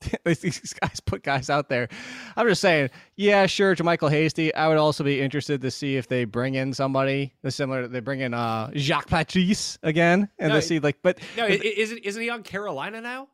[0.24, 1.88] these guys put guys out there.
[2.36, 4.54] I'm just saying, yeah, sure, JaMycal Hasty.
[4.54, 7.86] I would also be interested to see if they bring in somebody the similar.
[7.88, 11.48] They bring in uh, Jacques Patrick again and No, to see, like, but No, i-
[11.48, 13.28] isn't isn't he on Carolina now?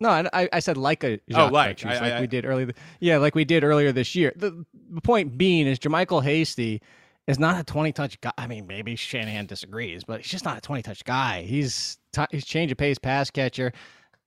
[0.00, 1.78] No, I, I- I said like a Oh, like.
[1.78, 2.72] Patrick, I- like I- we did earlier.
[3.00, 4.32] Yeah, like we did earlier this year.
[4.36, 6.82] The, the point being is JaMycal Hasty
[7.26, 8.32] is not a twenty touch guy.
[8.36, 11.42] I mean, maybe Shanahan disagrees, but he's just not a twenty touch guy.
[11.42, 13.72] He's t- he's change of pace pass catcher.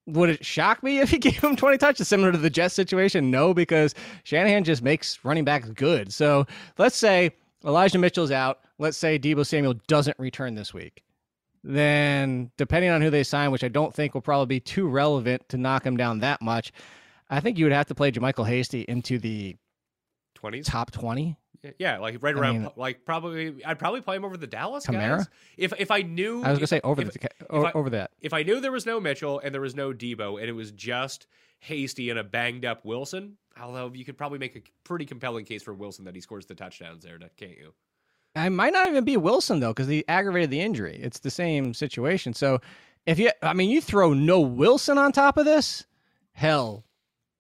[0.08, 3.30] Would it shock me if he gave him 20 touches similar to the Jets situation?
[3.30, 3.94] No, because
[4.24, 6.12] Shanahan just makes running backs good.
[6.12, 6.46] So
[6.78, 7.32] let's say
[7.66, 8.60] Elijah Mitchell's out.
[8.80, 11.04] Let's say Deebo Samuel doesn't return this week.
[11.64, 15.50] Then, depending on who they sign, which I don't think will probably be too relevant
[15.50, 16.72] to knock him down that much,
[17.30, 19.58] I think you would have to play JaMycal Hasty into the
[20.38, 20.66] 20s.
[20.66, 21.36] top 20.
[21.80, 24.86] Yeah, like right I around, mean- like probably, I'd probably play him over the Dallas
[24.86, 25.18] Kamara?
[25.18, 25.28] guys.
[25.58, 27.90] If if I knew, I was if- say over, if, the, ca- o- I- over
[27.92, 28.12] that.
[28.22, 30.72] if I knew there was no Mitchell and there was no Deebo and it was
[30.72, 31.28] just
[31.60, 35.64] Hasty and a banged up Wilson, although you could probably make a pretty compelling case
[35.64, 37.74] for Wilson that he scores the touchdowns there, can't you?
[38.36, 41.00] I might not even be Wilson though, because he aggravated the injury.
[41.02, 42.34] It's the same situation.
[42.34, 42.60] So
[43.08, 45.86] if you, I mean, you throw no Wilson on top of this,
[46.34, 46.84] hell,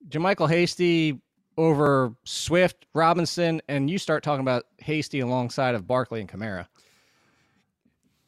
[0.09, 1.21] JaMycal Hasty
[1.57, 6.67] over Swift, Robinson, and you start talking about Hasty alongside of Barkley and Kamara.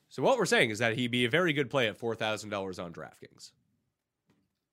[0.09, 2.49] So what we're saying is that he'd be a very good play at four thousand
[2.49, 3.51] dollars on DraftKings.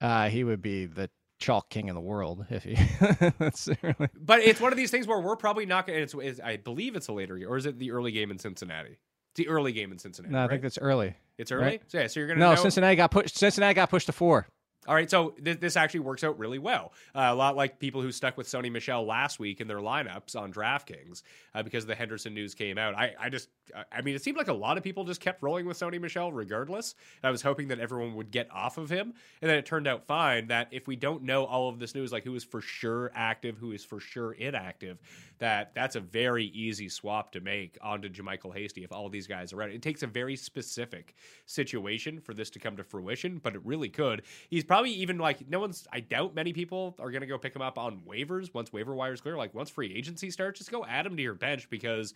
[0.01, 2.75] Uh, he would be the chalk king in the world if he.
[3.39, 6.07] that's really, But it's one of these things where we're probably not going.
[6.07, 8.99] to It's, I believe it's a later, or is it the early game in Cincinnati?
[9.33, 10.33] It's the early game in Cincinnati.
[10.33, 10.51] no, I right?
[10.51, 11.15] think that's early.
[11.37, 11.65] it's early.
[11.65, 11.83] right.
[11.89, 13.37] So yeah, so you're gonna No, know- Cincinnati got pushed.
[13.37, 14.47] Cincinnati got pushed to four.
[14.87, 16.93] All right, so th- this actually works out really well.
[17.15, 20.37] Uh, a lot like people who stuck with Sony Michel last week in their lineups
[20.37, 21.23] on DraftKings
[21.55, 22.95] uh, because the Henderson news came out.
[22.95, 23.49] I, I just,
[23.93, 26.33] I mean, it seemed like a lot of people just kept rolling with Sony Michel
[26.33, 26.95] regardless.
[27.23, 30.07] I was hoping that everyone would get off of him, and then it turned out
[30.07, 30.49] fine.
[30.49, 33.59] That if we don't know all of this news, like who is for sure active,
[33.59, 34.99] who is for sure inactive,
[35.39, 39.53] that that's a very easy swap to make onto JaMycal Hasty if all these guys
[39.53, 39.71] are out.
[39.71, 43.89] It takes a very specific situation for this to come to fruition, but it really
[43.89, 44.23] could.
[44.49, 45.87] He's probably even like no one's.
[45.93, 48.95] I doubt many people are going to go pick him up on waivers once waiver
[48.95, 49.37] wires clear.
[49.37, 52.15] Like once free agency starts, just go add him to your bench because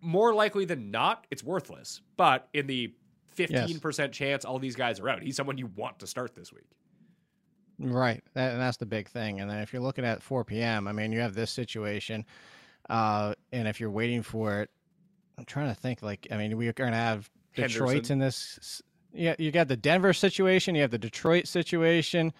[0.00, 2.00] more likely than not, it's worthless.
[2.16, 2.94] But in the
[3.28, 6.52] fifteen percent chance all these guys are out, he's someone you want to start this
[6.52, 6.70] week.
[7.78, 8.22] Right.
[8.34, 9.40] That, and that's the big thing.
[9.40, 12.24] And then if you're looking at 4 p.m., I mean, you have this situation.
[12.88, 14.70] Uh, and if you're waiting for it,
[15.38, 18.12] I'm trying to think like, I mean, we're going to have Detroit's Henderson.
[18.14, 18.82] in this.
[19.12, 19.34] Yeah.
[19.38, 22.32] You got the Denver situation, you have the Detroit situation.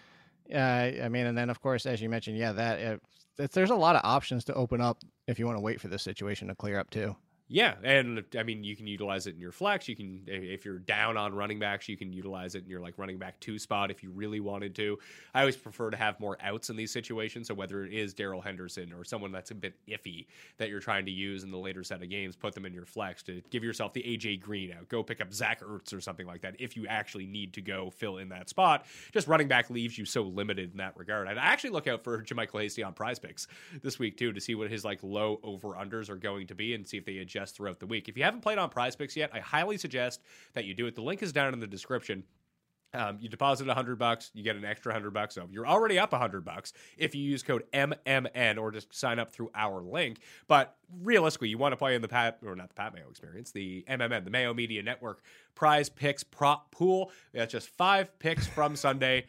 [0.53, 2.97] Uh, I mean, and then of course, as you mentioned, yeah, that uh,
[3.37, 5.87] th- there's a lot of options to open up if you want to wait for
[5.87, 7.15] this situation to clear up too.
[7.47, 9.87] Yeah, and I mean you can utilize it in your flex.
[9.87, 12.97] You can if you're down on running backs, you can utilize it in your like
[12.97, 14.97] running back two spot if you really wanted to.
[15.35, 17.47] I always prefer to have more outs in these situations.
[17.47, 20.25] So whether it is Darrell Henderson or someone that's a bit iffy
[20.57, 22.85] that you're trying to use in the later set of games, put them in your
[22.85, 24.89] flex to give yourself the AJ Green out.
[24.89, 27.91] Go pick up Zach Ertz or something like that if you actually need to go
[27.91, 28.87] fill in that spot.
[29.11, 31.27] Just running back leaves you so limited in that regard.
[31.27, 33.45] I'd actually look out for JaMycal Hasty on Prize Picks
[33.83, 36.73] this week too to see what his like low over unders are going to be
[36.73, 38.07] and see if they adjust throughout the week.
[38.09, 40.21] If you haven't played on Prize Picks yet, I highly suggest
[40.53, 40.95] that you do it.
[40.95, 42.23] The link is down in the description.
[42.93, 45.35] Um, you deposit a hundred bucks, you get an extra hundred bucks.
[45.35, 49.19] So you're already up a hundred bucks if you use code MMN or just sign
[49.19, 50.19] up through our link.
[50.47, 53.51] But realistically, you want to play in the Pat or not the Pat Mayo experience,
[53.51, 55.23] the MMN, the Mayo Media Network
[55.55, 57.11] Prize Picks Prop Pool.
[57.33, 59.25] That's just five picks from Sunday.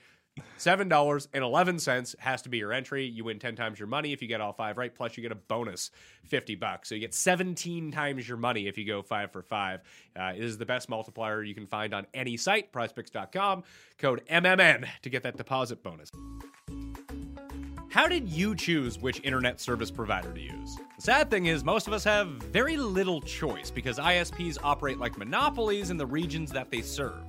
[0.58, 3.04] Seven dollars and eleven cents has to be your entry.
[3.04, 4.94] You win ten times your money if you get all five right.
[4.94, 5.90] Plus, you get a bonus
[6.24, 6.88] fifty bucks.
[6.88, 9.80] So you get seventeen times your money if you go five for five.
[10.18, 12.72] Uh, it is the best multiplier you can find on any site.
[12.72, 13.64] PrizePicks.com.
[13.98, 16.10] Code MMN to get that deposit bonus.
[17.96, 20.76] How did you choose which internet service provider to use?
[20.96, 25.16] The sad thing is, most of us have very little choice because ISPs operate like
[25.16, 27.22] monopolies in the regions that they serve.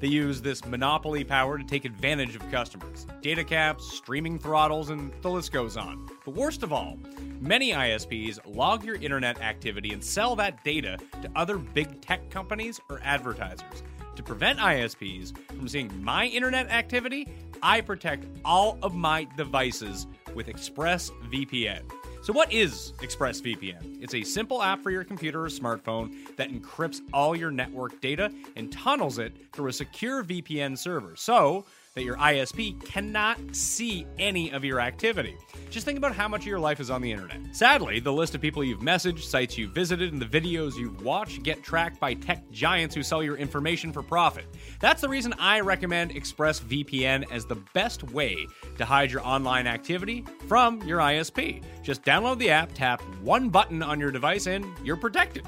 [0.00, 3.06] They use this monopoly power to take advantage of customers.
[3.20, 6.08] Data caps, streaming throttles, and the list goes on.
[6.24, 6.98] But worst of all,
[7.40, 12.80] many ISPs log your internet activity and sell that data to other big tech companies
[12.88, 13.82] or advertisers.
[14.14, 17.28] To prevent ISPs from seeing my internet activity,
[17.62, 21.82] I protect all of my devices with ExpressVPN.
[22.20, 24.02] So, what is ExpressVPN?
[24.02, 28.30] It's a simple app for your computer or smartphone that encrypts all your network data
[28.56, 31.64] and tunnels it through a secure VPN server so
[31.98, 35.36] that your ISP cannot see any of your activity.
[35.68, 37.40] Just think about how much of your life is on the internet.
[37.50, 41.42] Sadly, the list of people you've messaged, sites you've visited, and the videos you've watched
[41.42, 44.46] get tracked by tech giants who sell your information for profit.
[44.78, 50.24] That's the reason I recommend ExpressVPN as the best way to hide your online activity
[50.46, 51.64] from your ISP.
[51.82, 55.44] Just download the app, tap one button on your device, and you're protected.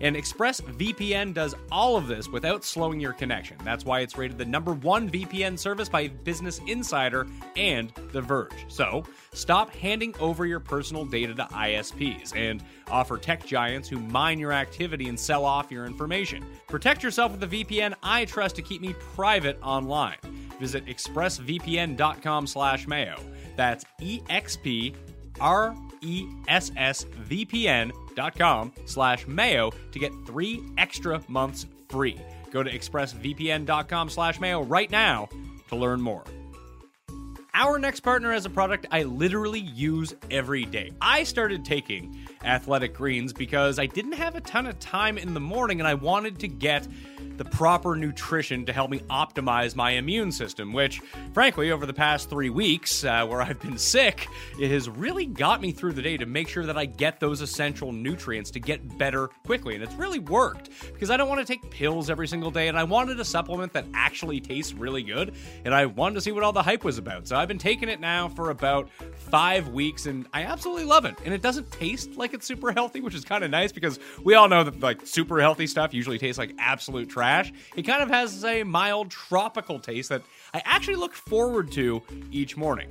[0.00, 3.56] And ExpressVPN does all of this without slowing your connection.
[3.64, 7.26] That's why it's rated the number one VPN service by Business Insider
[7.56, 8.66] and The Verge.
[8.68, 14.38] So stop handing over your personal data to ISPs and offer tech giants who mine
[14.38, 16.44] your activity and sell off your information.
[16.66, 20.18] Protect yourself with the VPN I trust to keep me private online.
[20.60, 23.16] Visit expressvpn.com slash mayo.
[23.56, 24.94] That's E-X-P
[26.04, 31.22] R E S S V P N dot com slash mayo to get three extra
[31.28, 32.20] months free.
[32.50, 35.28] Go to expressvpn.com slash mayo right now
[35.68, 36.24] to learn more.
[37.56, 40.90] Our next partner has a product I literally use every day.
[41.00, 45.40] I started taking Athletic Greens because I didn't have a ton of time in the
[45.40, 46.88] morning and I wanted to get
[47.36, 51.00] the proper nutrition to help me optimize my immune system, which,
[51.32, 54.26] frankly, over the past three weeks uh, where I've been sick,
[54.60, 57.40] it has really got me through the day to make sure that I get those
[57.40, 59.74] essential nutrients to get better quickly.
[59.74, 62.78] And it's really worked because I don't want to take pills every single day and
[62.78, 66.44] I wanted a supplement that actually tastes really good and I wanted to see what
[66.44, 67.26] all the hype was about.
[67.26, 71.16] So I've been taking it now for about five weeks and I absolutely love it.
[71.24, 74.34] And it doesn't taste like it's super healthy, which is kind of nice because we
[74.34, 77.23] all know that like super healthy stuff usually tastes like absolute trash.
[77.76, 80.22] It kind of has a mild tropical taste that
[80.52, 82.88] I actually look forward to each morning.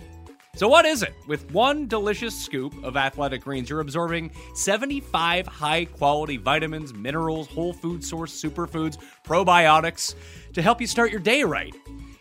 [0.56, 1.16] So, what is it?
[1.28, 7.74] With one delicious scoop of athletic greens, you're absorbing 75 high quality vitamins, minerals, whole
[7.74, 10.14] food source superfoods, probiotics
[10.54, 11.74] to help you start your day right.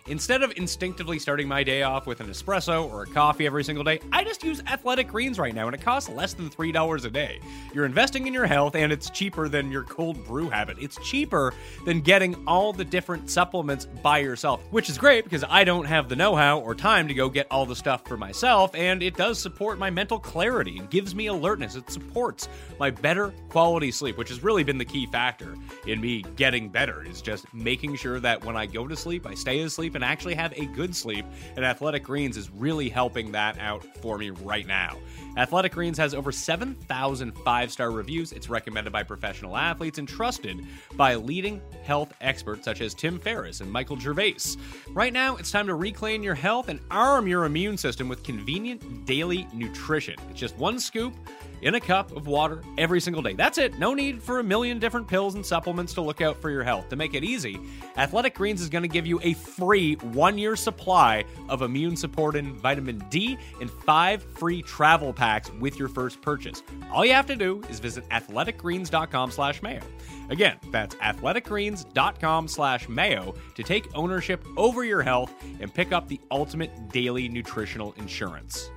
[0.09, 3.85] Instead of instinctively starting my day off with an espresso or a coffee every single
[3.85, 7.11] day, I just use Athletic Greens right now, and it costs less than $3 a
[7.11, 7.39] day.
[7.73, 10.77] You're investing in your health, and it's cheaper than your cold brew habit.
[10.81, 15.63] It's cheaper than getting all the different supplements by yourself, which is great because I
[15.63, 18.75] don't have the know how or time to go get all the stuff for myself,
[18.75, 21.77] and it does support my mental clarity and gives me alertness.
[21.77, 22.49] It supports
[22.81, 25.55] my better quality sleep, which has really been the key factor
[25.87, 29.35] in me getting better, is just making sure that when I go to sleep, I
[29.35, 31.25] stay asleep and actually have a good sleep.
[31.57, 34.99] And Athletic Greens is really helping that out for me right now.
[35.37, 38.33] Athletic Greens has over 7,000 five star reviews.
[38.33, 43.61] It's recommended by professional athletes and trusted by leading health experts such as Tim Ferriss
[43.61, 44.57] and Michael Gervais.
[44.91, 49.07] Right now, it's time to reclaim your health and arm your immune system with convenient
[49.07, 50.17] daily nutrition.
[50.31, 51.15] It's just one scoop
[51.63, 53.33] in a cup of water every single day.
[53.33, 53.79] That's it.
[53.79, 56.89] No need for a million different pills and supplements to look out for your health.
[56.91, 57.59] To make it easy,
[57.97, 62.55] Athletic Greens is going to give you a free one year supply of immune supporting
[62.57, 66.63] vitamin D and five free travel packs with your first purchase.
[66.93, 69.83] All you have to do is visit athleticgreens.com slash mayo.
[70.31, 76.21] Again, that's athleticgreens.com slash mayo to take ownership over your health and pick up the
[76.31, 78.71] ultimate daily nutritional insurance.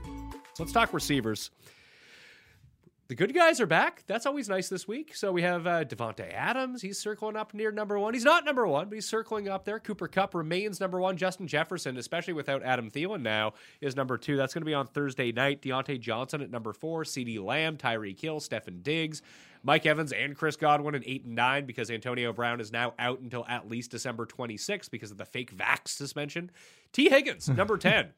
[0.54, 1.52] So let's talk receivers
[3.08, 4.03] the good guys are back.
[4.08, 5.16] That's always nice this week.
[5.16, 6.82] So we have uh, Davante Adams.
[6.82, 8.16] He's circling up near number one.
[8.16, 9.80] He's not number one, but he's circling up there.
[9.80, 11.16] Cooper Kupp remains number one.
[11.16, 14.38] Justin Jefferson, especially without Adam Thielen now, is number two.
[14.38, 15.62] That's going to be on Thursday night.
[15.62, 17.03] Diontae Johnson at number four.
[17.03, 19.22] CeeDee Lamb, Tyreek Hill, Stefon Diggs,
[19.62, 23.20] Mike Evans, and Chris Godwin at eight and nine because Antonio Brown is now out
[23.20, 26.49] until at least December 26th because of the fake vax suspension.
[26.91, 28.14] Tee Higgins, number 10.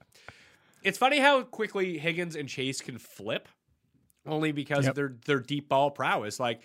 [0.81, 3.49] It's funny how quickly Higgins and Chase can flip
[4.27, 4.89] only because Yep.
[4.91, 6.39] of their their deep ball prowess.
[6.39, 6.61] Like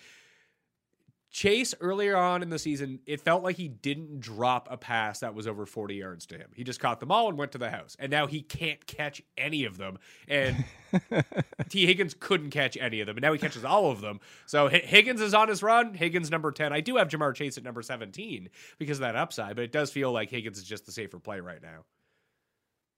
[1.31, 5.33] Chase earlier on in the season, it felt like he didn't drop a pass that
[5.33, 6.51] was over 40 yards to him.
[6.53, 7.95] He just caught them all and went to the house.
[7.97, 9.97] And now he can't catch any of them.
[10.27, 10.63] And
[11.69, 13.17] Tee Higgins couldn't catch any of them.
[13.17, 14.19] And now he catches all of them.
[14.45, 15.95] So H- Higgins is on his run.
[15.95, 16.71] Higgins number 10.
[16.71, 19.89] I do have Ja'Marr Chase at number 17 because of that upside, but it does
[19.89, 21.83] feel like Higgins is just the safer play right now.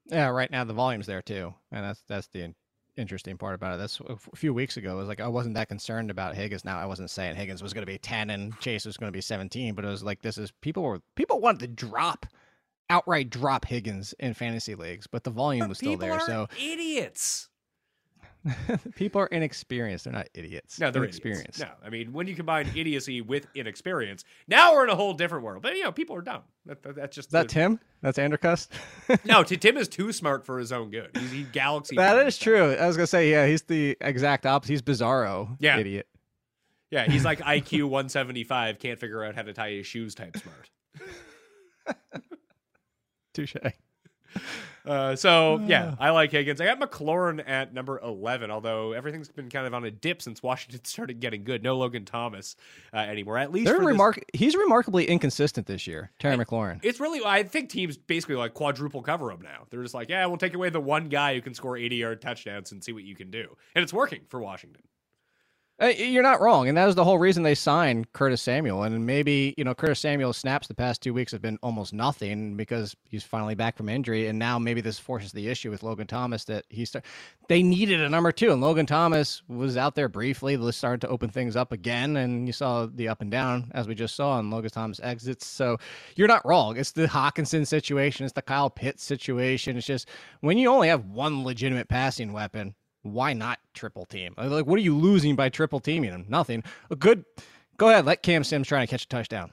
[0.07, 2.55] Yeah, right now the volume's there too, and that's that's the in-
[2.97, 3.77] interesting part about it.
[3.77, 4.93] That's a few weeks ago.
[4.93, 6.65] It was like I wasn't that concerned about Higgins.
[6.65, 9.15] Now I wasn't saying Higgins was going to be ten and Chase was going to
[9.15, 12.25] be seventeen, but it was like this is people were people wanted to drop
[12.89, 16.13] outright drop Higgins in fantasy leagues, but the volume was still there.
[16.13, 17.49] are So idiots.
[18.95, 20.05] people are inexperienced.
[20.05, 20.79] They're not idiots.
[20.79, 21.59] No, they're inexperienced.
[21.59, 21.59] idiots.
[21.59, 25.43] No, I mean when you combine idiocy with inexperience, now we're in a whole different
[25.43, 25.61] world.
[25.63, 26.43] But you know, people are dumb.
[26.65, 27.79] That, that- that's just Is that the- Tim?
[28.01, 28.69] That's Andercust.
[29.25, 31.09] No, T- Tim is too smart for his own good.
[31.17, 31.95] He's he galaxy.
[31.95, 32.73] that is true.
[32.73, 34.71] I was gonna say, yeah, he's the exact opposite.
[34.73, 35.55] He's bizarro.
[35.59, 35.77] Yeah.
[35.79, 36.07] idiot.
[36.91, 40.69] Yeah, he's like IQ 175, can't figure out how to tie his shoes type smart.
[43.33, 43.55] Touche.
[44.85, 46.61] Uh, so yeah, I like Higgins.
[46.61, 50.43] I got McLaurin at number 11, although everything's been kind of on a dip since
[50.43, 51.63] Washington started getting good.
[51.63, 52.55] No Logan Thomas
[52.93, 53.37] uh, anymore.
[53.37, 56.11] At least They're this- He's remarkably inconsistent this year.
[56.19, 56.79] Terry McLaurin.
[56.83, 59.65] It's really, I think teams basically like quadruple cover him now.
[59.69, 62.21] They're just like, yeah, we'll take away the one guy who can score 80 yard
[62.21, 63.55] touchdowns and see what you can do.
[63.73, 64.81] And it's working for Washington.
[65.77, 68.83] Uh, You're not wrong, and that was the whole reason they signed Curtis Samuel.
[68.83, 72.55] And maybe you know Curtis Samuel's snaps the past two weeks have been almost nothing
[72.55, 76.07] because he's finally back from injury, and now maybe this forces the issue with Logan
[76.07, 77.03] Thomas that he start.
[77.49, 80.55] They needed a number two, and Logan Thomas was out there briefly.
[80.55, 83.85] They started to open things up again, and you saw the up and down as
[83.85, 85.45] we just saw on Logan Thomas exits.
[85.45, 85.77] So
[86.15, 86.77] you're not wrong.
[86.77, 88.23] It's the Hockenson situation.
[88.23, 89.75] It's the Kyle Pitts situation.
[89.75, 90.07] It's just
[90.39, 92.75] when you only have one legitimate passing weapon
[93.05, 94.33] why not triple team?
[94.37, 96.25] Uh, like, what are you losing by triple teaming him?
[96.27, 96.63] Nothing.
[96.89, 97.23] A good.
[97.77, 98.05] Go ahead.
[98.05, 99.51] Let Cam Sims try and catch a touchdown.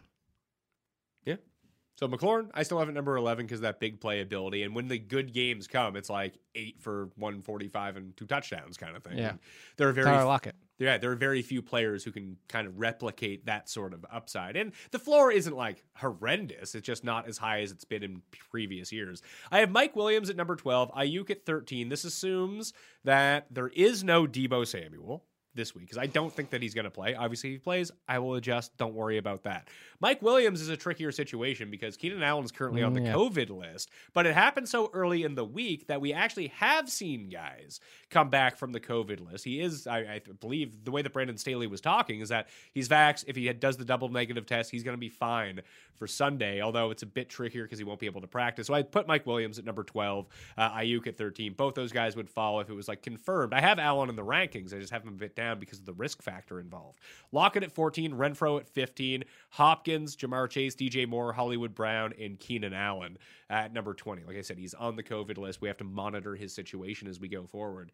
[1.97, 4.65] So McLaurin, I still have at number 11 because that big playability.
[4.65, 8.97] And when the good games come, it's like eight for 145 and two touchdowns kind
[8.97, 9.19] of thing.
[9.19, 9.31] Yeah.
[9.31, 9.39] And
[9.77, 10.57] there are very Tyler Lockett.
[10.79, 14.57] yeah, there are very few players who can kind of replicate that sort of upside.
[14.57, 16.75] And the floor isn't like horrendous.
[16.75, 19.23] It's just not as high as it's been in previous years.
[19.51, 21.89] I have Mike Williams at number 12, Aiyuk at 13.
[21.89, 22.73] This assumes
[23.05, 25.25] that there is no Deebo Samuel
[25.55, 27.15] this week because I don't think that he's going to play.
[27.15, 28.77] Obviously, he plays, I will adjust.
[28.77, 29.69] Don't worry about that.
[30.01, 33.13] Mike Williams is a trickier situation because Keenan Allen is currently on the yeah.
[33.13, 37.29] COVID list, but it happened so early in the week that we actually have seen
[37.29, 37.81] guys
[38.11, 39.45] come back from the COVID list.
[39.45, 42.89] He is, I, I believe, the way that Brandon Staley was talking is that he's
[42.89, 43.25] vaxxed.
[43.27, 45.61] If he does the double negative test, he's going to be fine
[45.95, 48.67] for Sunday, although it's a bit trickier because he won't be able to practice.
[48.67, 50.27] So I put Mike Williams at number 12,
[50.57, 51.53] uh, Aiyuk at 13.
[51.53, 53.53] Both those guys would fall if it was like confirmed.
[53.53, 54.75] I have Allen in the rankings.
[54.75, 57.01] I just have him a bit down because of the risk factor involved.
[57.33, 62.73] Lockett at 14, Renfrow at 15, Hopkins, Ja'Marr Chase, DJ Moore, Hollywood Brown, and Keenan
[62.75, 63.19] Allen
[63.51, 64.25] at number 20.
[64.25, 65.61] Like I said, he's on the COVID list.
[65.61, 67.93] We have to monitor his situation as we go forward.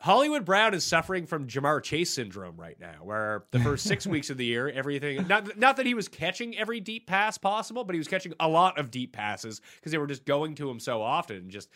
[0.00, 4.28] Hollywood Brown is suffering from Ja'Marr Chase syndrome right now, where the first six weeks
[4.28, 7.94] of the year, everything not not that he was catching every deep pass possible, but
[7.94, 10.80] he was catching a lot of deep passes because they were just going to him
[10.80, 11.48] so often.
[11.48, 11.70] Just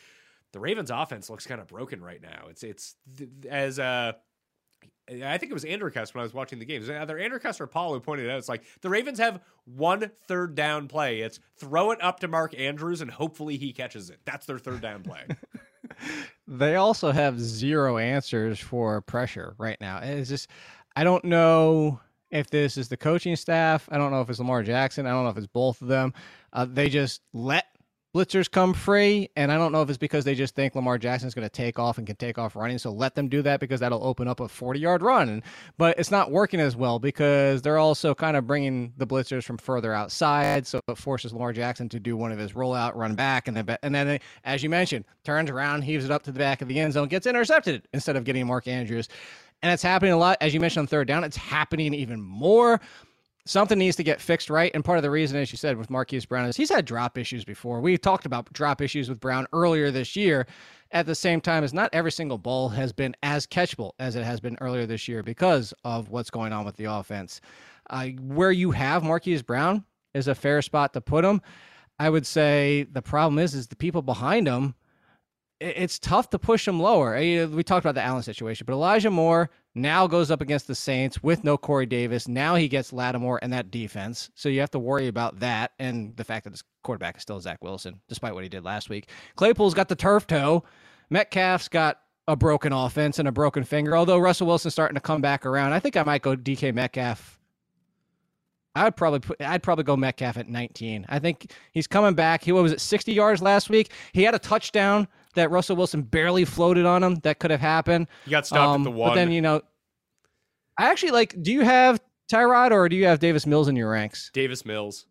[0.52, 2.46] the Ravens' offense looks kind of broken right now.
[2.50, 2.96] It's it's
[3.48, 4.12] as uh
[5.08, 6.90] I think it was Andrew Cuss when I was watching the games.
[6.90, 8.38] Either Andrew Cuss or Paul who pointed it out.
[8.38, 11.20] It's like the Ravens have one third down play.
[11.20, 14.20] It's throw it up to Mark Andrews and hopefully he catches it.
[14.24, 15.22] That's their third down play.
[16.46, 19.98] They also have zero answers for pressure right now.
[20.02, 20.48] It's just,
[20.96, 22.00] I don't know
[22.30, 23.86] if this is the coaching staff.
[23.92, 25.06] I don't know if it's Lamar Jackson.
[25.06, 26.14] I don't know if it's both of them.
[26.52, 27.66] Uh, they just let
[28.14, 31.34] blitzers come free, and I don't know if it's because they just think Lamar Jackson's
[31.34, 32.78] going to take off and can take off running.
[32.78, 35.42] So let them do that because that'll open up a 40 yard run.
[35.76, 39.58] But it's not working as well because they're also kind of bringing the blitzers from
[39.58, 40.66] further outside.
[40.66, 43.76] So it forces Lamar Jackson to do one of his rollout, run back, and then
[43.82, 46.78] and then as you mentioned, turns around, heaves it up to the back of the
[46.78, 49.08] end zone, gets intercepted instead of getting Mark Andrews.
[49.62, 51.24] And it's happening a lot, as you mentioned on third down.
[51.24, 52.80] It's happening even more
[53.48, 54.70] something needs to get fixed right.
[54.74, 57.16] And part of the reason, as you said, with Marquise Brown is he's had drop
[57.16, 57.80] issues before.
[57.80, 60.46] We talked about drop issues with Brown earlier this year.
[60.90, 64.24] At the same time, as not every single ball has been as catchable as it
[64.24, 67.40] has been earlier this year because of what's going on with the offense.
[67.90, 69.84] Uh, where you have Marquise Brown
[70.14, 71.40] is a fair spot to put him.
[71.98, 74.74] I would say the problem is, is the people behind him
[75.60, 77.16] it's tough to push him lower.
[77.18, 81.22] We talked about the Allen situation, but Elijah Moore now goes up against the Saints
[81.22, 82.28] with no Corey Davis.
[82.28, 84.30] Now he gets Lattimore and that defense.
[84.34, 87.40] So you have to worry about that and the fact that his quarterback is still
[87.40, 89.08] Zach Wilson, despite what he did last week.
[89.36, 90.64] Claypool's got the turf toe.
[91.10, 95.20] Metcalf's got a broken offense and a broken finger, although Russell Wilson's starting to come
[95.20, 95.72] back around.
[95.72, 97.38] I think I might go DK Metcalf
[98.78, 101.06] I would probably put I'd probably go Metcalf at 19.
[101.08, 102.44] I think he's coming back.
[102.44, 103.90] He was it 60 yards last week?
[104.12, 105.08] He had a touchdown
[105.38, 107.16] that Russell Wilson barely floated on him.
[107.16, 108.06] That could have happened.
[108.24, 109.10] He got stopped Um, at the one.
[109.10, 109.62] But then you know,
[110.78, 111.40] I actually like.
[111.42, 114.30] Do you have Tyrod or do you have Davis Mills in your ranks?
[114.32, 115.06] Davis Mills.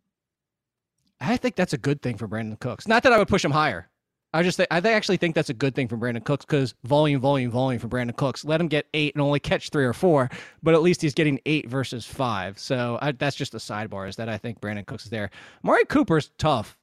[1.20, 2.88] I think that's a good thing for Brandin Cooks.
[2.88, 3.90] Not that I would push him higher.
[4.34, 7.20] I just think, I actually think that's a good thing for Brandin Cooks because volume,
[7.20, 8.46] volume, volume for Brandin Cooks.
[8.46, 10.30] Let him get eight and only catch three or four,
[10.62, 12.60] but at least he's getting eight versus five.
[12.60, 14.08] So I, that's just a sidebar.
[14.08, 15.32] Is that I think Brandin Cooks is there.
[15.64, 16.78] Mari Cooper's tough.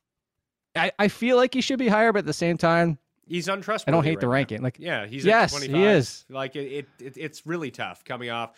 [0.75, 3.95] I, I feel like he should be higher, but at the same time, He's untrustworthy.
[3.95, 4.35] I don't hate the right now.
[4.35, 4.63] ranking.
[4.63, 6.25] Like Yeah, he's Yes, he is.
[6.29, 8.53] Like it, it, it, it's really tough coming off.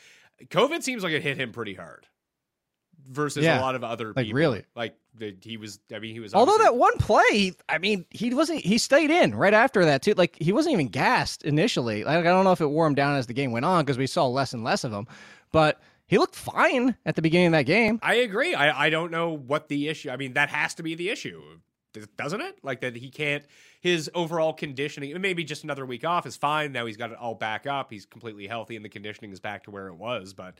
[0.44, 2.06] COVID seems like it hit him pretty hard
[3.08, 4.36] versus a lot of other like, people.
[4.36, 4.64] really.
[4.74, 5.78] like the, he was.
[5.94, 6.34] I mean, he was.
[6.34, 8.60] Although that one play, I mean, he wasn't.
[8.60, 10.14] He stayed in right after that too.
[10.14, 12.04] Like he wasn't even gassed initially.
[12.04, 13.98] Like I don't know if it wore him down as the game went on because
[13.98, 15.06] we saw less and less of him,
[15.52, 17.98] but he looked fine at the beginning of that game.
[18.02, 18.54] I agree.
[18.54, 20.10] I, I don't know what the issue.
[20.10, 21.42] I mean, that has to be the issue,
[22.16, 22.58] doesn't it?
[22.62, 23.44] Like that he can't.
[23.80, 26.72] His overall conditioning, maybe just another week off is fine.
[26.72, 27.90] Now he's got it all back up.
[27.90, 30.32] He's completely healthy, and the conditioning is back to where it was.
[30.32, 30.54] But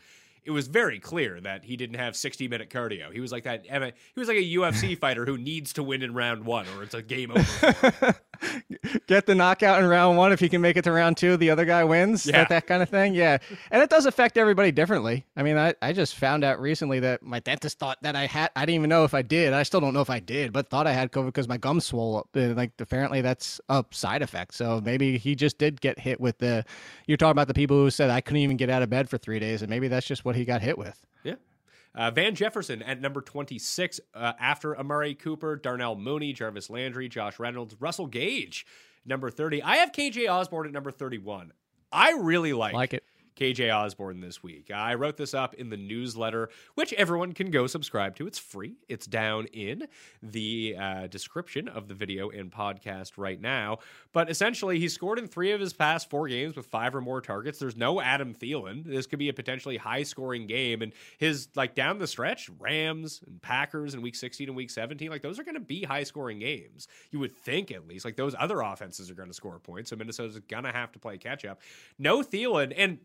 [0.47, 3.13] it was very clear that he didn't have 60 minute cardio.
[3.13, 3.67] He was like that.
[3.67, 6.95] He was like a UFC fighter who needs to win in round one, or it's
[6.95, 8.15] a game over.
[9.07, 10.33] Get the knockout in round one.
[10.33, 12.27] If he can make it to round two, the other guy wins.
[12.27, 12.39] Yeah.
[12.39, 13.15] That, that kind of thing.
[13.15, 13.39] Yeah.
[13.71, 15.27] And it does affect everybody differently.
[15.37, 18.51] I mean, I, I just found out recently that my dentist thought that I had,
[18.55, 19.53] I didn't even know if I did.
[19.53, 21.87] I still don't know if I did, but thought I had COVID because my gums
[21.87, 22.29] swole up.
[22.35, 24.55] And, like, apparently that's a side effect.
[24.55, 26.65] So maybe he just did get hit with the,
[27.07, 29.19] you're talking about the people who said I couldn't even get out of bed for
[29.19, 29.63] three days.
[29.63, 31.05] And maybe that's just what he got hit with.
[31.25, 31.35] Yeah.
[31.95, 37.39] Uh, Van Jefferson at number 26 uh, after Amari Cooper, Darnell Mooney, Jarvis Landry, Josh
[37.39, 38.67] Reynolds, Russell Gage,
[39.05, 39.63] number 30.
[39.63, 41.53] I have KJ Osborne at number 31.
[41.91, 43.05] I really like, Like it.
[43.37, 44.71] KJ Osborne this week.
[44.71, 48.27] I wrote this up in the newsletter, which everyone can go subscribe to.
[48.27, 48.77] It's free.
[48.89, 49.87] It's down in
[50.23, 53.79] the uh, description of the video and podcast right now.
[54.13, 57.21] But essentially, he scored in three of his past four games with five or more
[57.21, 57.59] targets.
[57.59, 58.85] There's no Adam Thielen.
[58.85, 60.81] This could be a potentially high scoring game.
[60.81, 65.11] And his, like, down the stretch, Rams and Packers in week 16 and week 17,
[65.11, 66.89] like, those are going to be high scoring games.
[67.11, 68.07] You would think, at least.
[68.07, 69.91] Like, those other offenses are going to score points.
[69.91, 71.61] So Minnesota's going to have to play catch up.
[71.99, 72.73] No Thielen.
[72.75, 72.99] And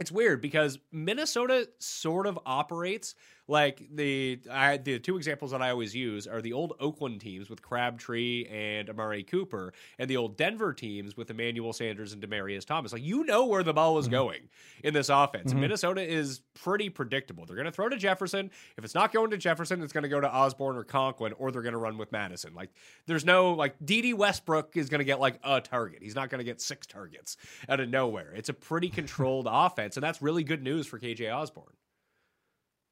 [0.00, 3.14] it's weird because Minnesota sort of operates
[3.48, 7.48] like the I, the two examples that I always use are the old Oakland teams
[7.48, 12.66] with Crabtree and Amari Cooper, and the old Denver teams with Emmanuel Sanders and Demaryius
[12.66, 12.92] Thomas.
[12.92, 14.12] Like you know where the ball is mm-hmm.
[14.12, 14.48] going
[14.84, 15.50] in this offense.
[15.50, 15.62] Mm-hmm.
[15.62, 17.46] Minnesota is pretty predictable.
[17.46, 18.50] They're going to throw to Jefferson.
[18.76, 21.50] If it's not going to Jefferson, it's going to go to Osborne or Conklin, or
[21.50, 22.54] they're going to run with Mattison.
[22.54, 22.70] Like
[23.06, 26.02] there's no like Dede Westbrook is going to get like a target.
[26.02, 28.34] He's not going to get six targets out of nowhere.
[28.36, 31.72] It's a pretty controlled offense, and that's really good news for KJ Osborne.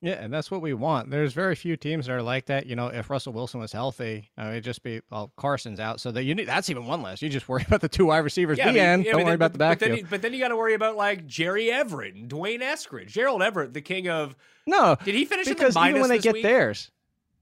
[0.06, 1.10] Yeah, and that's what we want.
[1.10, 2.66] There's very few teams that are like that.
[2.66, 6.12] You know, if Russell Wilson was healthy, uh, it'd just be well, Carson's out, so
[6.12, 7.20] that you need that's even one less.
[7.22, 8.60] You just worry about the two wide receivers.
[8.60, 9.04] I the mean- end.
[9.04, 10.10] yeah, Don't worry then- about the but then backfield.
[10.10, 13.74] But then you got to worry about like Jerry Everett and Dwayne Eskridge, Gerald Everett,
[13.74, 14.36] the king of.
[14.66, 16.44] no, Did he finish in the because minus even when they get week?
[16.44, 16.92] theirs,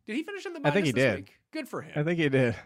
[0.07, 1.17] Did he finish in the I think he this did.
[1.17, 1.35] week?
[1.53, 1.93] Good for him.
[1.95, 2.57] I think he did.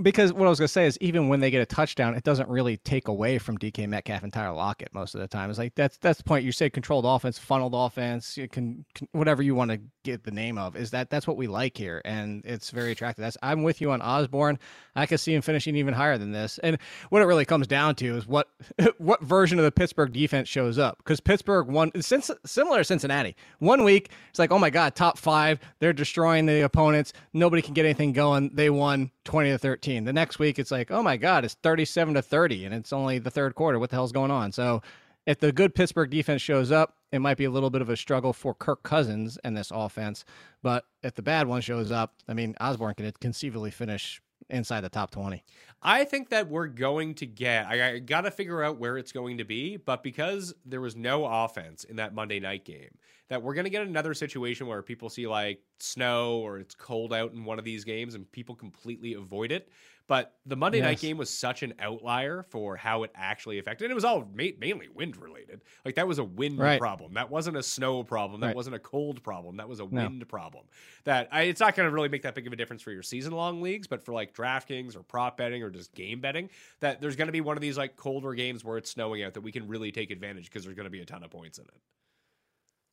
[0.00, 2.48] Because what I was gonna say is, even when they get a touchdown, it doesn't
[2.48, 5.50] really take away from DK Metcalf and Tyler Lockett most of the time.
[5.50, 6.44] It's like that's that's the point.
[6.44, 10.30] You say controlled offense, funneled offense, you can, can whatever you want to get the
[10.30, 10.76] name of.
[10.76, 13.22] Is that that's what we like here, and it's very attractive.
[13.22, 14.58] That's I'm with you on Osborne.
[14.94, 16.58] I could see him finishing even higher than this.
[16.58, 16.78] And
[17.10, 18.48] what it really comes down to is what
[18.98, 20.98] what version of the Pittsburgh defense shows up.
[20.98, 23.36] Because Pittsburgh won since similar to Cincinnati.
[23.58, 27.12] One week it's like, oh my god, top five, they're destroying the opponents.
[27.32, 28.50] Nobody can get anything going.
[28.54, 29.58] They won 20 to
[29.88, 30.04] 13.
[30.04, 33.18] The next week it's like, oh my god, it's 37 to 30, and it's only
[33.18, 33.78] the third quarter.
[33.78, 34.52] What the hell's going on?
[34.52, 34.82] So
[35.26, 37.96] if the good Pittsburgh defense shows up, it might be a little bit of a
[37.96, 40.26] struggle for Kirk Cousins and this offense.
[40.62, 44.20] But if the bad one shows up, I mean, Osborne can conceivably finish
[44.50, 45.42] inside the top 20.
[45.82, 47.66] I think that we're going to get.
[47.66, 50.96] I, I got to figure out where it's going to be, but because there was
[50.96, 52.90] no offense in that Monday night game,
[53.28, 57.12] that we're going to get another situation where people see like snow or it's cold
[57.12, 59.68] out in one of these games and people completely avoid it.
[60.08, 63.84] But the Monday night game was such an outlier for how it actually affected.
[63.84, 65.60] And it was all ma- mainly wind related.
[65.84, 66.80] Like that was a wind Right.
[66.80, 67.12] problem.
[67.14, 68.40] That wasn't a snow problem.
[68.40, 68.56] That Right.
[68.56, 69.58] wasn't a cold problem.
[69.58, 70.04] That was a No.
[70.04, 70.64] wind problem.
[71.04, 73.02] That I, it's not going to really make that big of a difference for your
[73.02, 76.48] season long leagues, but for like DraftKings or prop betting or just game betting,
[76.80, 79.34] that there's going to be one of these like colder games where it's snowing out
[79.34, 81.58] that we can really take advantage because there's going to be a ton of points
[81.58, 81.74] in it.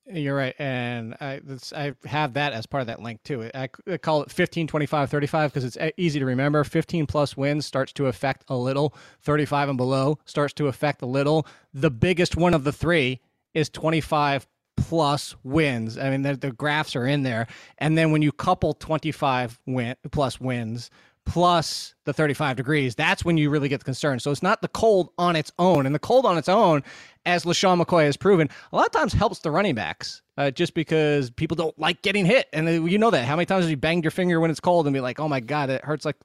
[0.08, 0.54] You're right.
[0.58, 1.40] And I,
[1.74, 3.50] I have that as part of that link too.
[3.52, 6.62] I, I call it 15, 25, 35 because it's easy to remember.
[6.62, 11.06] 15 plus wins starts to affect a little, 35 and below starts to affect a
[11.06, 11.46] little.
[11.74, 13.20] The biggest one of the three
[13.52, 14.46] is 25
[14.76, 15.98] plus wins.
[15.98, 17.48] I mean, the, the graphs are in there.
[17.78, 20.90] And then when you couple 25 win, plus wins
[21.26, 24.18] plus the 35 degrees, that's when you really get the concern.
[24.18, 25.84] So it's not the cold on its own.
[25.84, 26.82] And the cold on its own,
[27.26, 30.72] as LeSean McCoy has proven, a lot of times helps the running backs uh, just
[30.72, 32.48] because people don't like getting hit.
[32.52, 33.26] And uh, you know that.
[33.26, 35.28] How many times have you banged your finger when it's cold and be like, oh
[35.28, 36.16] my God, it hurts like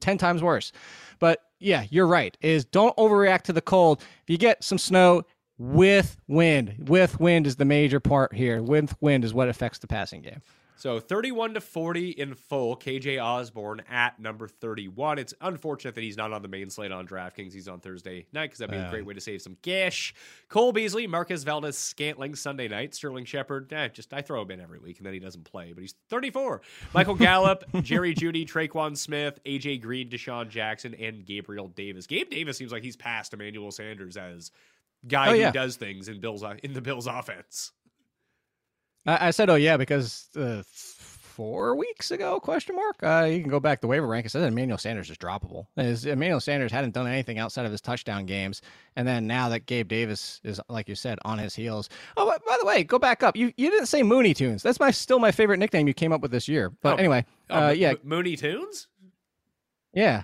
[0.00, 0.72] 10 times worse.
[1.18, 2.36] But yeah, you're right.
[2.40, 4.00] Is don't overreact to the cold.
[4.00, 5.22] If you get some snow
[5.58, 8.62] with wind, with wind is the major part here.
[8.62, 10.42] With wind is what affects the passing game.
[10.76, 12.76] So 31 to 40 in full.
[12.76, 15.18] KJ Osborne at number 31.
[15.18, 17.52] It's unfortunate that he's not on the main slate on DraftKings.
[17.52, 20.14] He's on Thursday night because that'd be a great way to save some cash.
[20.48, 22.94] Cole Beasley, Marquez Valdes Scantling Sunday night.
[22.94, 25.72] Sterling Shepard, eh, just I throw him in every week and then he doesn't play,
[25.72, 26.60] but he's 34.
[26.92, 32.06] Michael Gallup, Jerry Jeudy, Tre'Quan Smith, AJ Green, DeSean Jackson, and Gabriel Davis.
[32.06, 34.50] Gabe Davis seems like he's passed Emmanuel Sanders as
[35.08, 37.72] guy Oh, who does things in Bills in the Bills offense.
[39.06, 42.40] I, I said, oh yeah, because uh, four weeks ago?
[42.40, 42.96] Question mark.
[43.02, 44.26] Uh, you can go back the waiver rank.
[44.26, 45.66] It says Emmanuel Sanders is droppable.
[45.76, 48.62] As Emmanuel Sanders hadn't done anything outside of his touchdown games,
[48.96, 51.88] and then now that Gabe Davis is, like you said, on his heels.
[52.16, 53.36] Oh, by- by the way, go back up.
[53.36, 54.62] You you didn't say Mooney Tunes.
[54.62, 56.70] That's my still my favorite nickname you came up with this year.
[56.82, 58.88] But Oh, anyway, Oh, uh, yeah, M- Mooney Tunes.
[59.92, 60.22] yeah.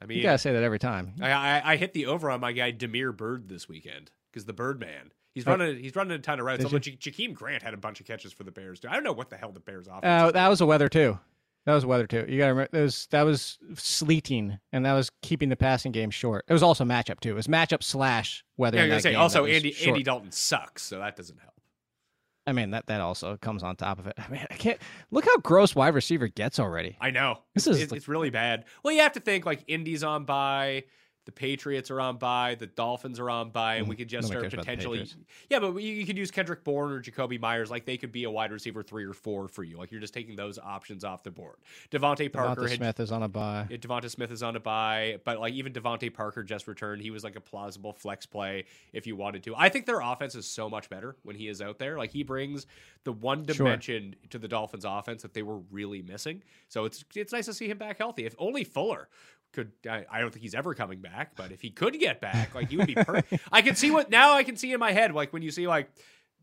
[0.00, 1.12] I mean, You gotta say that every time.
[1.22, 4.52] I, I I hit the over on my guy Damiere Byrd this weekend because the
[4.52, 5.12] Birdman.
[5.34, 5.52] He's Oh.
[5.52, 5.78] running.
[5.82, 6.58] He's running a ton of routes.
[6.58, 8.88] Did Although Ja- Jakeem Grant had a bunch of catches for the Bears too.
[8.88, 10.04] I don't know what the hell the Bears offense.
[10.04, 11.18] Uh, that was the weather too.
[11.64, 12.26] That was weather too.
[12.28, 16.10] You gotta remember that was that was sleeting, and that was keeping the passing game
[16.10, 16.44] short.
[16.48, 17.30] It was also matchup too.
[17.30, 18.78] It was matchup slash weather.
[18.78, 19.14] Yeah, I was say.
[19.14, 19.88] Also, Andy short.
[19.88, 21.52] Andy Dalton sucks, so that doesn't help.
[22.44, 24.14] I mean that that also comes on top of it.
[24.18, 24.78] I mean, I can't
[25.12, 26.96] look how gross wide receiver gets already.
[27.00, 27.38] I know.
[27.54, 28.64] This is it's, like- it's really bad.
[28.82, 30.82] Well, you have to think like Indy's on by,
[31.24, 34.00] the Patriots are on bye, the Dolphins are on bye, and we mm-hmm.
[34.00, 35.08] could just start cares about the potentially.
[35.48, 37.70] Yeah, but you, you could use Kendrick Bourne or Jakobi Meyers.
[37.70, 39.78] Like they could be a wide receiver three or four for you.
[39.78, 41.56] Like you're just taking those options off the board.
[41.90, 43.66] DeVante Parker had Smith is on a bye.
[43.70, 47.02] Yeah, DeVonta Smith is on a bye, but like even DeVante Parker just returned.
[47.02, 49.54] He was like a plausible flex play if you wanted to.
[49.56, 51.98] I think their offense is so much better when he is out there.
[51.98, 52.66] Like he brings
[53.04, 53.66] the one Sure.
[53.66, 56.42] dimension to the Dolphins offense that they were really missing.
[56.68, 58.24] So it's it's nice to see him back healthy.
[58.24, 59.08] If only Fuller
[59.52, 62.54] could I, I don't think he's ever coming back, but if he could get back,
[62.54, 63.42] like he would be perfect.
[63.52, 65.66] I can see what now I can see in my head, like when you see
[65.66, 65.90] like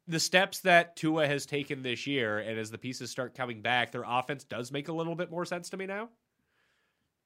[0.07, 3.91] the steps that Tua has taken this year, and as the pieces start coming back,
[3.91, 6.10] their offense does make a little bit more sense to me now.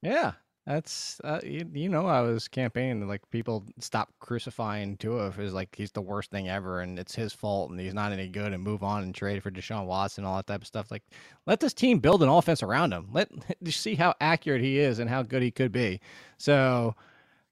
[0.02, 0.34] Yeah,
[0.66, 5.76] that's uh, you, you know I was campaigning like people stop crucifying Tua as like
[5.76, 8.64] he's the worst thing ever and it's his fault and he's not any good and
[8.64, 10.90] move on and trade for Deshaun Watson and all that type of stuff.
[10.90, 11.04] Like
[11.46, 13.10] let this team build an offense around him.
[13.12, 13.30] Let
[13.68, 16.00] see how accurate he is and how good he could be.
[16.38, 16.96] So.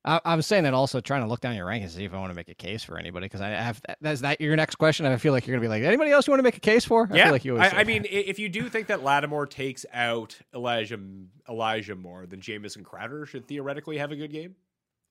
[0.03, 2.17] I, I'm saying that also trying to look down your rankings to see if I
[2.17, 5.05] want to make a case for anybody because I have that's that your next question.
[5.05, 6.85] I feel like you're gonna be like anybody else you want to make a case
[6.85, 7.07] for.
[7.11, 9.85] I yeah, feel like you I, I mean, if you do think that Lattimore takes
[9.93, 10.99] out Elijah
[11.47, 14.55] Elijah Moore, then Jamison Crowder should theoretically have a good game.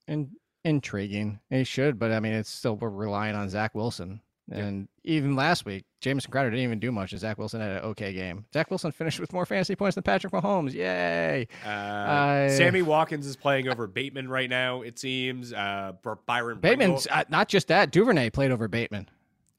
[0.09, 0.31] In,
[0.65, 1.41] intriguing.
[1.51, 4.21] He should, but I mean, it's still we're relying on Zach Wilson.
[4.51, 7.85] And even last week, Jamison Crowder didn't even do much, and Zach Wilson had an
[7.91, 8.45] okay game.
[8.53, 10.73] Zach Wilson finished with more fantasy points than Patrick Mahomes.
[10.73, 11.47] Yay!
[11.65, 14.83] Uh, Sammy Watkins is playing over Bateman right now.
[14.83, 15.53] It seems.
[15.53, 15.93] Uh,
[16.27, 17.93] Byron Bateman's uh, not just that.
[17.93, 19.09] Duvernay played over Bateman.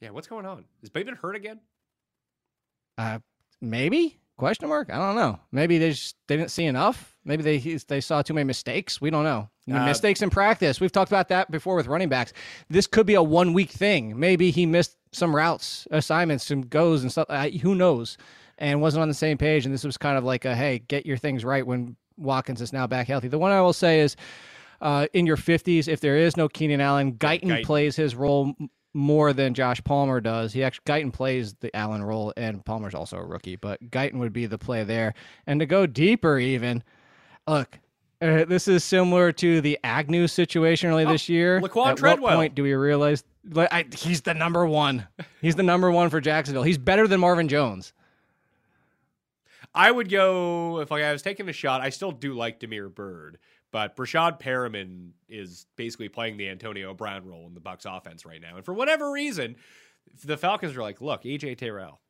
[0.01, 0.65] Yeah, what's going on?
[0.81, 1.59] Is Bateman hurt again?
[2.97, 3.19] Uh,
[3.61, 4.89] maybe question mark.
[4.91, 5.39] I don't know.
[5.51, 7.15] Maybe they just they didn't see enough.
[7.23, 8.99] Maybe they they saw too many mistakes.
[8.99, 9.51] We don't know.
[9.70, 10.80] Uh, mistakes in practice.
[10.82, 12.34] We've talked about that before with running backs.
[12.70, 14.20] This could be a one week thing.
[14.20, 17.28] Maybe he missed some routes, assignments, some goes and stuff.
[17.30, 18.18] Uh, who knows?
[18.57, 19.66] And wasn't on the same page.
[19.66, 22.74] And this was kind of like a hey, get your things right when Watkins is
[22.74, 23.28] now back healthy.
[23.28, 24.16] The one I will say is.
[24.84, 27.64] Uh, in your 50s, if there is no Keenan Allen, Guyton, Guyton.
[27.64, 28.55] plays his role
[28.93, 30.53] more than Josh Palmer does.
[30.53, 34.34] He actually Guyton plays the Allen role, and Palmer's also a rookie, but Guyton would
[34.34, 35.14] be the play there.
[35.47, 36.84] And to go deeper, even
[37.47, 37.80] look,
[38.22, 41.57] uh, this is similar to the Agnew situation early this year.
[41.57, 42.32] Oh, Laquan At Treadwell.
[42.32, 45.07] what point do we realize like, I, he's the number one?
[45.41, 46.63] He's the number one for Jacksonville.
[46.63, 47.93] He's better than Marvin Jones.
[49.74, 51.82] I would go if like, I was taking a shot.
[51.82, 53.39] I still do like Damiere Byrd,
[53.72, 58.41] but Breshad Perriman is basically playing the Antonio Brown role in the Bucs offense right
[58.41, 58.57] now.
[58.57, 59.55] And for whatever reason,
[60.26, 62.01] the Falcons are like, look, AJ Terrell,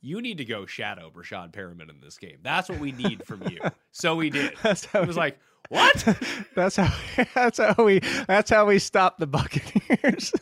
[0.00, 2.38] you need to go shadow Breshad Perriman in this game.
[2.42, 3.60] That's what we need from you.
[3.92, 4.54] so we did.
[4.62, 5.38] That's how It was like,
[5.68, 6.18] what?
[6.54, 6.94] That's how.
[7.34, 8.00] That's how we.
[8.26, 10.32] That's how we stop the Buccaneers.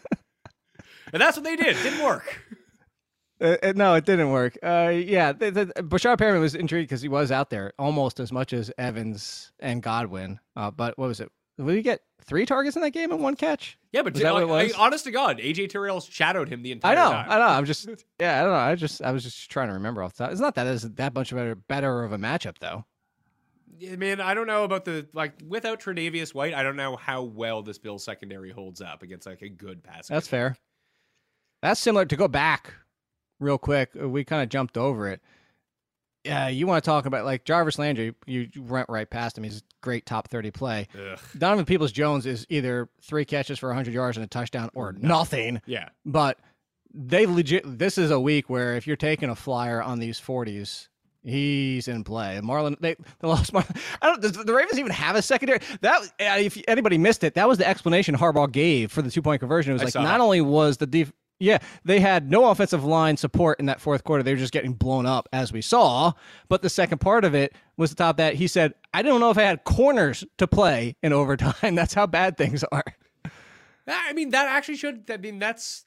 [1.13, 1.77] and that's what they did.
[1.83, 2.41] Didn't work.
[3.41, 4.57] Uh, uh, no, it didn't work.
[4.63, 8.33] Uh, yeah, the, the, Breshad Perriman was intrigued because he was out there almost as
[8.33, 10.39] much as Evans and Godwin.
[10.55, 11.31] Uh, but what was it?
[11.57, 13.79] Did we get three targets in that game and one catch?
[13.93, 14.77] Yeah, but Was that what it like, was?
[14.77, 17.31] honest to God, AJ Terrell shadowed him the entire I know, time.
[17.31, 17.47] I know.
[17.47, 17.89] I'm just,
[18.21, 18.59] yeah, I don't know.
[18.59, 20.33] I just, I was just trying to remember off the top.
[20.33, 22.85] It's not that it's that much better, better of a matchup though.
[23.91, 26.55] I mean, I don't know about the like without Tre'Davious White.
[26.55, 30.09] I don't know how well this Bills secondary holds up against like a good pass.
[30.09, 30.57] That's fair.
[31.63, 32.73] That's similar to go back
[33.39, 33.91] real quick.
[33.95, 35.21] We kind of jumped over it.
[36.27, 38.15] Yeah, you want to talk about like Jarvis Landry?
[38.27, 39.45] You went right past him.
[39.45, 40.89] He's a great top thirty play.
[40.95, 41.19] Ugh.
[41.39, 45.61] Donovan Peoples Jones is either three catches for 100 yards and a touchdown or nothing.
[45.67, 46.39] Yeah, But
[46.93, 47.63] they legit.
[47.79, 50.89] This is a week where if you're taking a flyer on these 40s,
[51.23, 52.41] he's in play.
[52.43, 53.77] Marlon, they, they lost Marlon.
[54.01, 54.23] I don't.
[54.23, 55.61] Does the Ravens even have a secondary?
[55.83, 59.23] That uh, if anybody missed it, that was the explanation Harbaugh gave for the two
[59.23, 59.73] point conversion.
[59.73, 60.25] It was I like not it.
[60.25, 64.23] only was the def- yeah, they had no offensive line support in that fourth quarter.
[64.23, 66.13] They were just getting blown up, as we saw.
[66.49, 69.31] But the second part of it was the top that he said, I don't know
[69.31, 71.75] if I had corners to play in overtime.
[71.75, 72.85] That's how bad things are.
[73.87, 75.09] I mean that actually should.
[75.11, 75.85] I mean that's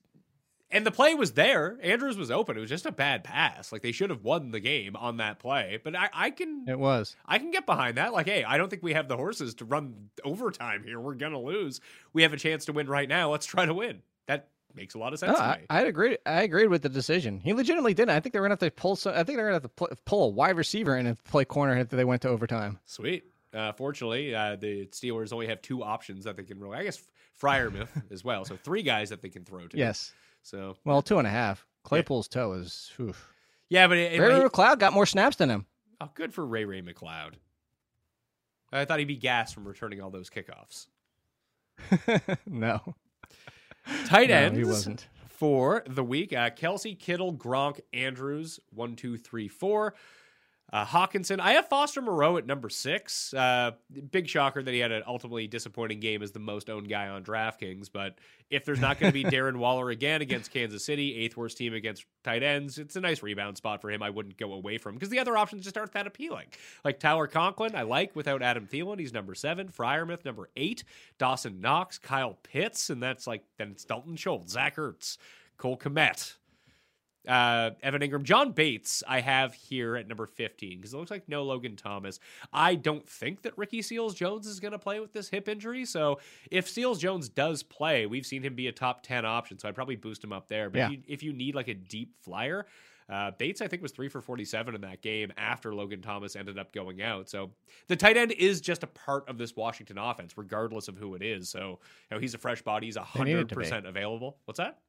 [0.71, 1.77] And the play was there.
[1.81, 2.55] Andrews was open.
[2.55, 3.71] It was just a bad pass.
[3.71, 5.79] Like they should have won the game on that play.
[5.83, 7.15] But I, I can It was.
[7.25, 8.13] I can get behind that.
[8.13, 10.99] Like, hey, I don't think we have the horses to run overtime here.
[10.99, 11.81] We're gonna lose.
[12.13, 13.31] We have a chance to win right now.
[13.31, 14.03] Let's try to win.
[14.75, 15.63] Makes a lot of sense No, I, me.
[15.69, 16.17] I agree.
[16.25, 17.39] I agreed with the decision.
[17.39, 18.11] He legitimately didn't.
[18.11, 18.95] I think they were gonna have to pull.
[18.95, 21.43] Some, I think they're gonna have to pl- pull a wide receiver in and play
[21.45, 22.79] corner if they went to overtime.
[22.85, 23.25] Sweet.
[23.53, 26.73] Uh, fortunately, uh, the Steelers only have two options that they can roll.
[26.73, 27.01] I guess
[27.41, 28.45] Freiermuth as well.
[28.45, 29.75] So three guys that they can throw to.
[29.77, 30.13] Yes.
[30.43, 31.65] So Well, two and a half.
[31.83, 32.91] Claypool's toe is.
[32.99, 33.33] Oof.
[33.69, 35.65] yeah, but it, it- Ray Ray McCloud got more snaps than him.
[35.99, 37.33] oh, good for Ray Ray McCloud.
[38.71, 40.85] I thought he'd be gassed from returning all those kickoffs.
[42.45, 42.93] no,
[44.05, 44.57] Tight no, ends.
[44.57, 45.07] he wasn't.
[45.27, 46.33] for the week.
[46.33, 49.93] Uh, Kelce, Kittle, Gronk, Andrews, one, two, three, four.
[50.71, 51.39] Uh, Hockenson.
[51.39, 53.33] I have Foster Moreau at number six.
[53.33, 53.71] Uh,
[54.11, 57.23] big shocker that he had an ultimately disappointing game as the most owned guy on
[57.23, 57.89] DraftKings.
[57.91, 58.19] But
[58.51, 61.73] if there's not going to be Darren Waller again against Kansas City, eighth worst team
[61.73, 64.03] against tight ends, it's a nice rebound spot for him.
[64.03, 66.47] I wouldn't go away from because the other options just aren't that appealing.
[66.85, 68.99] Like Tyler Conklin, I like without Adam Thielen.
[68.99, 69.69] He's number seven.
[69.69, 70.83] Freiermuth, number eight.
[71.17, 75.17] Dawson Knox, Kyle Pitts, and that's like then it's Dalton Schultz, Zach Ertz,
[75.57, 76.35] Cole Kmet
[77.29, 81.29] uh, Evan Engram, John Bates, I have here at number 15 because it looks like
[81.29, 82.19] no Logan Thomas.
[82.51, 85.85] I don't think that Ricky Seals Jones is going to play with this hip injury.
[85.85, 86.19] So
[86.49, 89.59] if Seals Jones does play, we've seen him be a top 10 option.
[89.59, 90.69] So I'd probably boost him up there.
[90.71, 90.85] But Yeah.
[90.87, 92.65] if, you, if you need like a deep flyer,
[93.09, 96.59] uh, Bates, I think, was three for 47 in that game after Logan Thomas ended
[96.59, 97.29] up going out.
[97.29, 97.51] So
[97.87, 101.21] the tight end is just a part of this Washington offense, regardless of who it
[101.23, 101.49] is.
[101.49, 102.87] So, you know, he's a fresh body.
[102.87, 103.65] He's They need it to be.
[103.65, 104.37] 100% available.
[104.45, 104.79] What's that?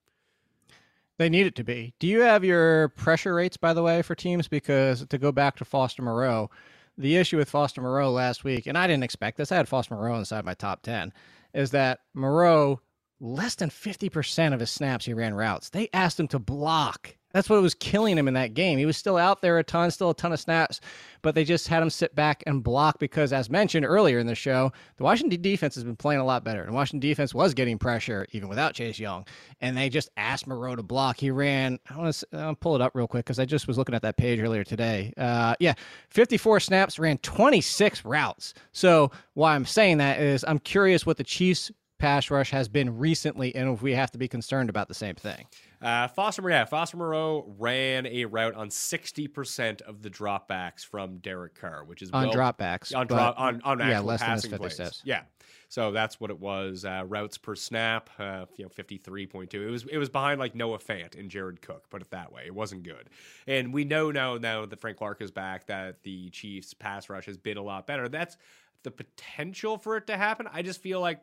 [1.21, 1.93] They need it to be.
[1.99, 4.49] Do you have your pressure rates, by the way, for teams?
[4.49, 6.51] Because to go back to Foster Moreau,
[6.97, 9.95] the issue with Foster Moreau last week, and I didn't expect this, I had Foster
[9.95, 11.13] Moreau inside my top 10,
[11.53, 12.81] is that Moreau,
[13.21, 15.69] less than 50% of his snaps, he ran routes.
[15.69, 17.19] They asked him to block.
[17.33, 18.79] That's what was killing him in that game.
[18.79, 20.81] He was still out there a ton, still a ton of snaps,
[21.23, 24.35] but they just had him sit back and block because, as mentioned earlier in the
[24.35, 26.63] show, the Washington defense has been playing a lot better.
[26.63, 29.25] And Washington defense was getting pressure even without Chase Young,
[29.61, 31.19] and they just asked Moreau to block.
[31.19, 31.79] He ran.
[31.89, 34.17] I want to pull it up real quick because I just was looking at that
[34.17, 35.13] page earlier today.
[35.17, 35.75] Uh, yeah,
[36.09, 38.55] 54 snaps, ran 26 routes.
[38.73, 41.71] So why I'm saying that is I'm curious what the Chiefs
[42.01, 45.15] pass rush has been recently, and if we have to be concerned about the same
[45.15, 45.47] thing.
[45.83, 51.55] Uh, Foster, yeah, Foster Moreau ran a route on 60% of the dropbacks from Derek
[51.59, 54.43] Carr, which is On well- dropbacks, On, drop, on, on yeah, actual less than his
[54.43, 54.75] passing 50 plays.
[54.75, 55.03] steps.
[55.05, 55.23] Yeah.
[55.69, 56.85] So that's what it was.
[56.85, 59.55] Uh, routes per snap, uh, you know, 53.2.
[59.55, 62.43] It was it was behind like Noah Fant and Jared Cook, put it that way.
[62.47, 63.09] It wasn't good.
[63.47, 67.27] And we know now, now that Frank Clark is back, that the Chiefs pass rush
[67.27, 68.09] has been a lot better.
[68.09, 68.37] That's
[68.83, 70.49] the potential for it to happen.
[70.53, 71.21] I just feel like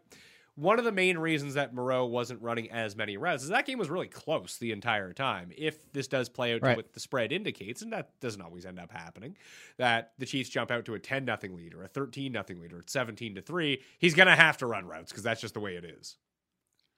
[0.58, 3.78] one of the main reasons that Moreau wasn't running as many routes is that game
[3.78, 5.52] was really close the entire time.
[5.56, 8.80] If this does play out to what the spread indicates, and that doesn't always end
[8.80, 9.38] up happening,
[9.78, 12.74] that the Chiefs jump out to a 10 nothing lead or a 13 nothing lead
[12.74, 15.60] or 17 to 3, he's going to have to run routes because that's just the
[15.60, 16.18] way it is.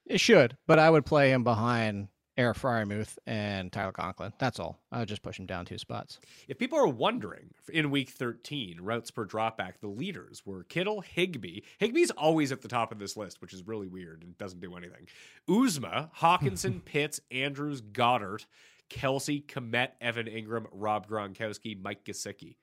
[0.06, 2.08] It should, but I would play him behind
[2.40, 4.32] Eric Freiermuth and Tyler Conklin.
[4.40, 4.80] That's all.
[4.94, 6.20] I would just push him down two spots.
[6.48, 11.60] If people are wondering, in week 13, routes per dropback, the leaders were Kittle, Higbee.
[11.82, 14.78] Higbee's always at the top of this list, which is really weird and doesn't do
[14.78, 15.06] anything.
[15.50, 18.46] Uzomah, Hockenson, Pitts, Andrews, Goedert,
[18.90, 22.56] Kelce, Kmet, Evan Engram, Rob Gronkowski, Mike Gesicki.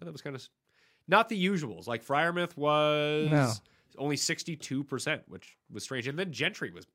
[0.00, 0.46] That was kind of
[1.08, 1.86] not the usuals.
[1.86, 3.52] Like Fryermuth was No.
[3.96, 6.06] only 62%, which was strange.
[6.08, 6.86] And then Gentry was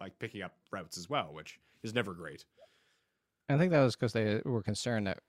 [0.00, 2.44] like picking up routes as well, which is never great.
[3.48, 5.20] I think that was because they were concerned that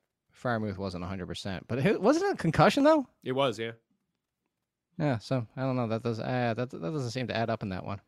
[0.41, 1.61] Freiermuth wasn't 100%.
[1.67, 3.07] But it, wasn't it a concussion, though?
[3.23, 3.71] It was, yeah.
[4.99, 5.87] Yeah, so I don't know.
[5.87, 8.01] That does uh, that, that doesn't seem to add up in that one.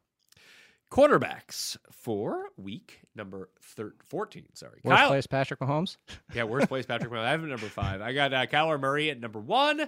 [0.91, 4.47] Quarterbacks for week number thir- 14.
[4.55, 4.79] Sorry.
[4.83, 5.09] Worst Kyle.
[5.09, 5.97] place, Patrick Mahomes.
[6.33, 7.25] Yeah, worst place, Patrick Mahomes.
[7.25, 8.01] I have him number five.
[8.01, 9.81] I got uh, Kyler Murray at number one.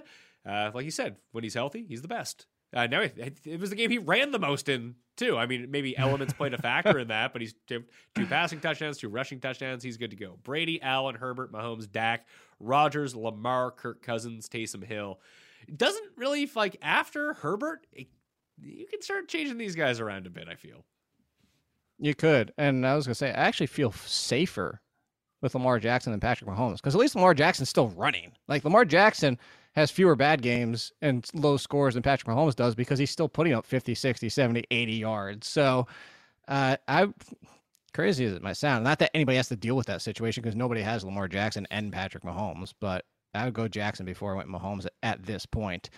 [0.46, 2.46] Uh, like you said, when he's healthy, he's the best.
[2.72, 5.36] Uh, now, it, it was the game he ran the most in, too.
[5.36, 7.84] I mean, maybe elements played a factor in that, but he's two,
[8.14, 9.82] two passing touchdowns, two rushing touchdowns.
[9.82, 10.38] He's good to go.
[10.42, 12.26] Brady, Allen, Herbert, Mahomes, Dak,
[12.60, 15.20] Rodgers, Lamar, Kirk Cousins, Taysom Hill.
[15.76, 18.08] Doesn't really, like, after Herbert, it,
[18.60, 20.84] you can start changing these guys around a bit, I feel.
[21.98, 22.52] You could.
[22.58, 24.80] And I was to say, I actually feel safer
[25.40, 28.32] with Lamar Jackson than Patrick Mahomes because at least Lamar Jackson's still running.
[28.48, 29.38] Like Lamar Jackson
[29.72, 33.54] has fewer bad games and low scores than Patrick Mahomes does because he's still putting
[33.54, 35.46] up 50, 60, 70, 80 yards.
[35.46, 35.86] So
[36.48, 37.08] uh, I
[37.92, 40.56] crazy as it might sound, not that anybody has to deal with that situation because
[40.56, 43.04] nobody has Lamar Jackson and Patrick Mahomes, but
[43.34, 45.90] I would go Jackson before I went Mahomes at, at this point.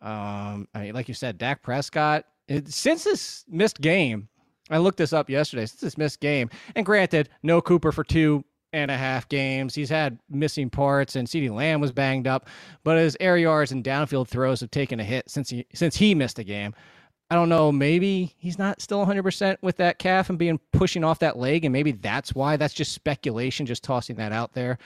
[0.00, 4.28] Um, I mean, like you said, Dak Prescott, it, since this missed game,
[4.70, 5.66] I looked this up yesterday.
[5.66, 9.74] Since this missed game, and granted, no Cooper for two and a half games.
[9.74, 12.48] He's had missing parts, and CeeDee Lamb was banged up,
[12.84, 16.14] but his air yards and downfield throws have taken a hit since he since he
[16.14, 16.74] missed a game.
[17.30, 17.70] I don't know.
[17.70, 21.72] Maybe he's not still 100% with that calf and being pushing off that leg, and
[21.72, 22.56] maybe that's why.
[22.56, 24.78] That's just speculation, just tossing that out there.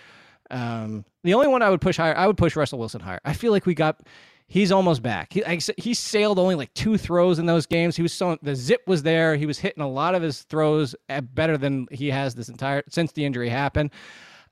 [0.51, 3.21] Um, the only one I would push higher, I would push Russell Wilson higher.
[3.25, 4.01] I feel like we got
[4.53, 5.33] he's almost back.
[5.33, 5.43] He,
[5.79, 7.97] he sailed only like two throws in those games.
[7.97, 9.35] He was so the zip was there.
[9.35, 12.83] He was hitting a lot of his throws eh, better than he has this entire
[12.91, 13.91] since the injury happened.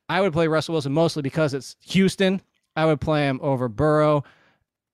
[0.08, 2.40] I would play Russell Wilson mostly because it's Houston.
[2.74, 4.24] I would play him over Burrow,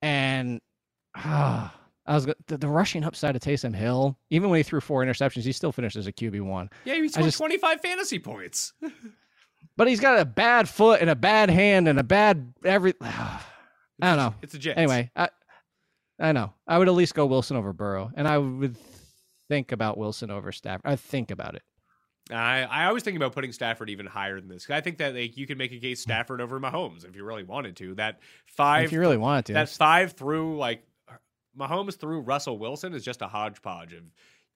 [0.02, 0.61] and
[1.14, 1.70] I
[2.09, 4.18] was the, the, rushing upside of Taysom Hill.
[4.30, 6.68] Even when he threw four interceptions, he still finished as a QB one.
[6.84, 8.72] Yeah, he scored twenty five fantasy points.
[9.76, 12.94] but he's got a bad foot and a bad hand and a bad every.
[14.01, 14.34] I don't know.
[14.42, 14.78] It's a Jets.
[14.78, 15.28] Anyway, I,
[16.18, 16.53] I know.
[16.66, 18.76] I would at least go Wilson over Burrow, and I would
[19.49, 20.90] think about Wilson over Stafford.
[20.90, 21.62] I think about it.
[22.30, 24.68] I I always think about putting Stafford even higher than this.
[24.68, 27.44] I think that like you could make a case Stafford over Mahomes if you really
[27.44, 27.94] wanted to.
[27.94, 30.82] That five, if you really wanted to, that five through like
[31.59, 34.03] Mahomes through Russell Wilson is just a hodgepodge of.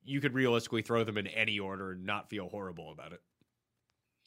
[0.03, 3.20] You could realistically throw them in any order and not feel horrible about it.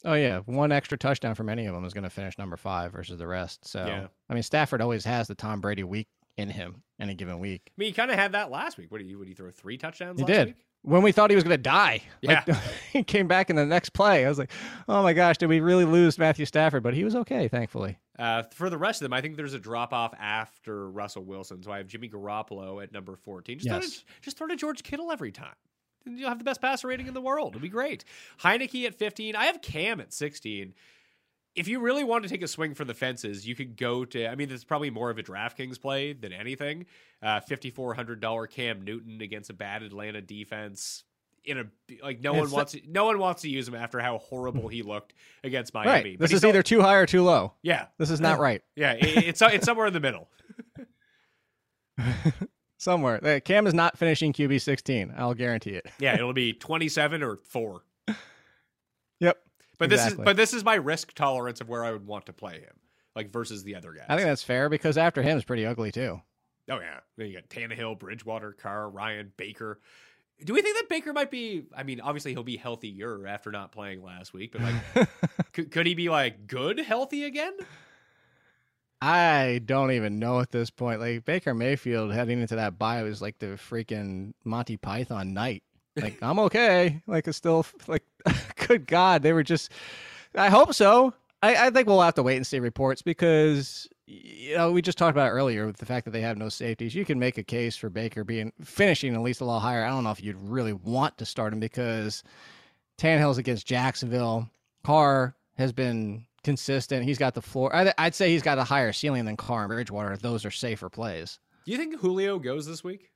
[0.05, 2.91] Oh yeah, one extra touchdown from any of them is going to finish number five
[2.91, 3.67] versus the rest.
[3.67, 4.07] So yeah.
[4.29, 7.61] I mean, Stafford always has the Tom Brady week in him any given week.
[7.67, 8.91] I mean, he kind of had that last week.
[8.91, 9.15] What did he?
[9.15, 10.19] Would he throw three touchdowns?
[10.19, 10.47] He did.
[10.47, 10.55] Week?
[10.81, 12.01] When we thought he was going to die.
[12.21, 12.43] Yeah.
[12.45, 12.57] Like,
[12.91, 14.25] he came back in the next play.
[14.25, 14.51] I was like,
[14.89, 16.83] oh my gosh, did we really lose Matthew Stafford?
[16.83, 17.97] But he was okay, thankfully.
[18.19, 21.63] Uh, for the rest of them, I think there's a drop off after Russell Wilson.
[21.63, 23.59] So I have Jimmy Garoppolo at number 14.
[23.59, 23.73] Just, yes.
[23.73, 25.55] throw to, just throw to George Kittle every time
[26.05, 27.55] you'll have the best passer rating in the world.
[27.55, 28.03] It'll be great.
[28.41, 29.35] Heinicke at 15.
[29.35, 30.73] I have Cam at 16.
[31.55, 34.27] If you really want to take a swing for the fences, you could go to.
[34.27, 36.87] I mean, is probably more of a DraftKings play than anything.
[37.21, 41.03] Uh, $5,400 Cam Newton against a bad Atlanta defense.
[41.45, 41.65] In a
[42.01, 44.69] like, no it's one wants to, no one wants to use him after how horrible
[44.69, 46.11] he looked against Miami.
[46.11, 46.19] Right.
[46.19, 47.51] This is still, either too high or too low.
[47.61, 48.61] Yeah, this is not right.
[48.77, 50.29] Yeah, it, it's it's somewhere in the middle.
[52.83, 53.39] somewhere.
[53.41, 55.13] Cam is not finishing QB 16.
[55.17, 55.85] I'll guarantee it.
[55.99, 57.83] yeah, it'll be 27 or 4.
[59.19, 59.37] Yep.
[59.77, 59.91] But exactly.
[59.91, 62.59] this is but this is my risk tolerance of where I would want to play
[62.59, 62.75] him,
[63.15, 64.05] like versus the other guys.
[64.09, 66.21] I think that's fair because after him is pretty ugly too.
[66.69, 69.79] Oh yeah, then you got Tannehill, Bridgewater, Carr, Ryan, Baker.
[70.43, 71.63] Do we think that Baker might be?
[71.75, 75.09] I mean, obviously he'll be healthier after not playing last week, but like,
[75.53, 77.53] could, could he be like good healthy again?
[79.05, 81.01] I don't even know at this point.
[81.01, 85.61] Like Baker Mayfield heading into that bye was like the freaking Monty Python knight.
[85.97, 87.01] Like I'm okay.
[87.05, 88.03] Like it's still like,
[88.67, 89.73] good God, they were just.
[90.35, 91.13] I hope so.
[91.41, 94.97] I, I think we'll have to wait and see reports because you know we just
[94.97, 96.95] talked about earlier with the fact that they have no safeties.
[96.95, 99.83] You can make a case for Baker being finishing at least a little higher.
[99.83, 102.23] I don't know if you'd really want to start him because
[102.97, 104.49] Tannehill's against Jacksonville.
[104.85, 107.05] Carr has been consistent.
[107.05, 107.75] He's got the floor.
[107.75, 110.17] I'd, I'd say he's got a higher ceiling than Carr and Bridgewater.
[110.17, 111.39] Those are safer plays.
[111.65, 113.11] Do you think Julio goes this week?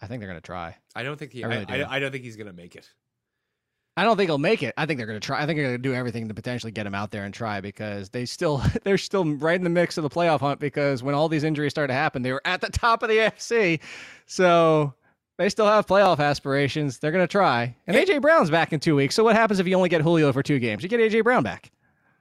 [0.00, 0.76] I think they're going to try.
[0.94, 1.44] I don't think he.
[1.44, 1.74] I, really do.
[1.74, 2.88] I, I don't think he's going to make it.
[3.96, 4.74] I don't think he'll make it.
[4.76, 5.40] I think they're going to try.
[5.40, 7.60] I think they're going to do everything to potentially get him out there and try
[7.60, 11.14] because they still they're still right in the mix of the playoff hunt because when
[11.14, 13.80] all these injuries started to happen, they were at the top of the AFC.
[14.26, 14.94] So
[15.36, 16.98] they still have playoff aspirations.
[16.98, 17.76] They're going to try.
[17.86, 19.14] And AJ Brown's back in two weeks.
[19.14, 20.82] So what happens if you only get Julio for two games?
[20.82, 21.70] You get AJ Brown back.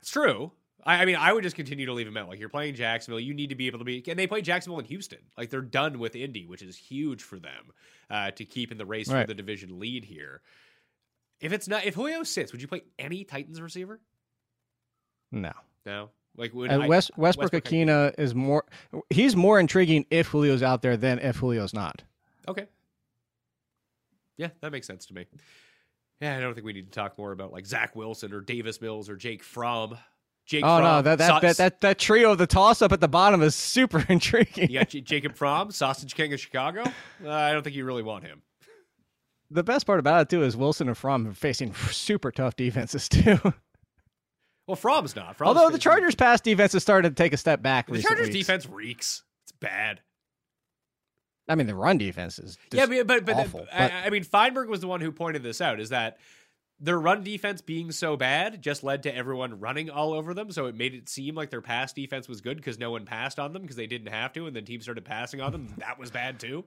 [0.01, 0.51] It's true.
[0.85, 2.27] I, I mean, I would just continue to leave him out.
[2.27, 4.03] Like you're playing Jacksonville, you need to be able to be.
[4.07, 5.19] And they play Jacksonville and Houston.
[5.37, 7.71] Like they're done with Indy, which is huge for them
[8.09, 9.21] uh, to keep in the race right.
[9.21, 10.41] for the division lead here.
[11.39, 13.99] If it's not, if Julio sits, would you play any Titans receiver?
[15.31, 15.51] No.
[15.85, 16.09] No.
[16.35, 18.65] Like would I, West, Westbrook, Westbrook Ikhine is more.
[19.09, 22.01] He's more intriguing if Julio's out there than if Julio's not.
[22.47, 22.65] Okay.
[24.37, 25.25] Yeah, that makes sense to me.
[26.21, 28.79] Yeah, I don't think we need to talk more about like Zach Wilson or Davis
[28.81, 29.97] Mills or Jake Fromm.
[30.45, 30.63] Jake.
[30.63, 32.99] Oh Fromm, no, that that, Sa- that that that trio of the toss up at
[33.01, 34.69] the bottom is super intriguing.
[34.69, 36.83] You got J- Jacob Fromm, Sausage King of Chicago.
[37.23, 38.41] Uh, I don't think you really want him.
[39.51, 43.07] The best part about it too is Wilson and Fromm are facing super tough defenses
[43.09, 43.37] too.
[44.67, 45.35] Well, Fromm's not.
[45.35, 47.87] Fromm's Although the Chargers' pass defense has started to take a step back.
[47.87, 49.23] The Chargers' defense reeks.
[49.43, 49.99] It's bad.
[51.47, 54.23] I mean, the run defense is yeah, but but, but, awful, but I, I, mean,
[54.23, 55.79] Feinberg was the one who pointed this out.
[55.79, 56.17] Is that
[56.79, 60.67] their run defense being so bad just led to everyone running all over them, so
[60.67, 63.51] it made it seem like their pass defense was good because no one passed on
[63.53, 65.73] them because they didn't have to, and then teams started passing on them.
[65.77, 66.63] that was bad too.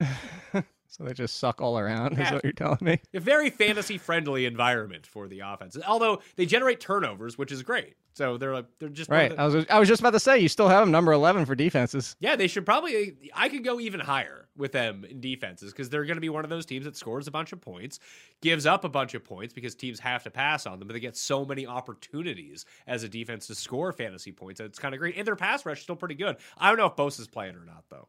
[0.92, 2.98] So they just suck all around, is what you're telling me.
[3.14, 5.76] A very fantasy friendly environment for the offense.
[5.86, 7.94] Although they generate turnovers, which is great.
[8.14, 9.30] So they're like they're just Right.
[9.30, 11.46] the- I was I was just about to say you still have them number eleven
[11.46, 12.16] for defenses.
[12.18, 13.16] Yeah, they should probably.
[13.32, 16.42] I could go even higher with them in defenses because they're going to be one
[16.42, 18.00] of those teams that scores a bunch of points,
[18.42, 21.00] gives up a bunch of points because teams have to pass on them, but they
[21.00, 24.58] get so many opportunities as a defense to score fantasy points.
[24.58, 25.16] that It's kind of great.
[25.16, 26.36] And their pass rush is still pretty good.
[26.58, 28.08] I don't know if Bosa's playing or not, though.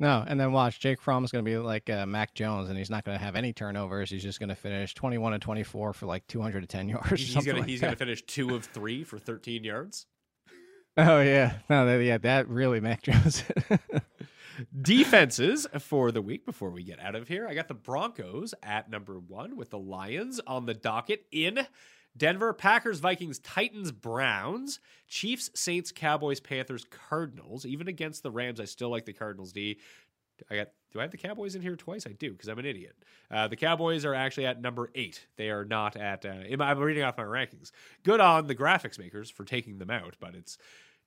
[0.00, 2.78] No, and then watch Jake Fromm is going to be like uh, Mac Jones, and
[2.78, 4.10] he's not going to have any turnovers.
[4.10, 7.20] He's just going to finish twenty-one and twenty-four for like two hundred and ten yards.
[7.20, 10.06] He's gonna like he's gonna finish two of three for 13 yards.
[10.96, 13.44] Oh yeah, no, that, yeah, that really Mac Jones.
[14.82, 17.46] Defenses for the week before we get out of here.
[17.46, 21.66] I got the Broncos at number one with the Lions on the docket in
[22.18, 22.52] Denver.
[22.52, 27.64] Packers, Vikings, Titans, Browns, Chiefs, Saints, Cowboys, Panthers, Cardinals.
[27.64, 29.78] Even against the Rams, I still like the Cardinals D.
[30.50, 30.68] I got.
[30.90, 32.06] Do I have the Cowboys in here twice?
[32.06, 32.96] I do because I'm an idiot.
[33.30, 35.26] Uh, the Cowboys are actually at number eight.
[35.36, 36.24] They are not at.
[36.24, 37.72] Uh, I'm reading off my rankings.
[38.04, 40.56] Good on the graphics makers for taking them out, but it's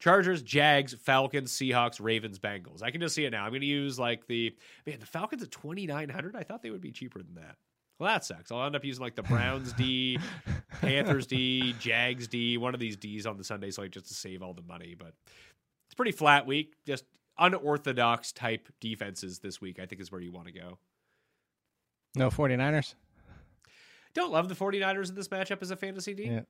[0.01, 2.81] Chargers, Jags, Falcons, Seahawks, Ravens, Bengals.
[2.81, 3.43] I can just see it now.
[3.43, 4.55] I'm going to use like the
[4.85, 4.99] man.
[4.99, 6.35] The Falcons at 2,900.
[6.35, 7.55] I thought they would be cheaper than that.
[8.01, 8.51] Well, that sucks.
[8.51, 10.17] I'll end up using like the Browns D,
[10.81, 14.41] Panthers D, Jags D, one of these D's on the Sunday slate just to save
[14.41, 14.95] all the money.
[14.97, 15.13] But
[15.85, 16.73] it's a pretty flat week.
[16.83, 17.05] Just
[17.37, 19.77] unorthodox type defenses this week.
[19.79, 20.79] I think is where you want to go.
[22.15, 22.95] no 49ers.
[24.15, 26.23] Don't love the 49ers in this matchup as a fantasy D.
[26.23, 26.41] Yeah.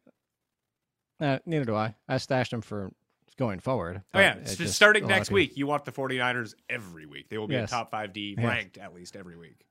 [1.20, 1.96] Uh, neither do I.
[2.08, 2.94] I stashed them for
[3.38, 4.04] going forward.
[4.14, 7.06] Oh yeah, just- starting a lot of next people- week, you want the 49ers every
[7.06, 7.28] week.
[7.28, 8.48] They will be a top 5 D Yes.
[8.48, 9.66] ranked at least every week.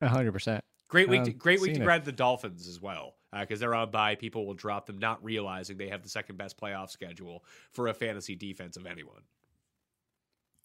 [0.00, 0.64] A hundred percent.
[0.88, 4.14] Great week, to, great week to grab the Dolphins as well, because they're on bye.
[4.14, 7.94] People will drop them, not realizing they have the second best playoff schedule for a
[7.94, 9.20] fantasy defense of anyone.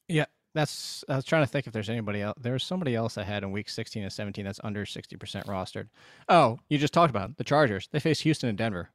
[0.07, 1.03] Yeah, that's.
[1.09, 2.37] I was trying to think if there's anybody else.
[2.39, 5.87] There's somebody else I had in week 16 and 17 that's under 60 percent rostered.
[6.29, 7.37] Oh, you just talked about it.
[7.37, 7.89] the Chargers.
[7.91, 8.89] They face Houston and Denver,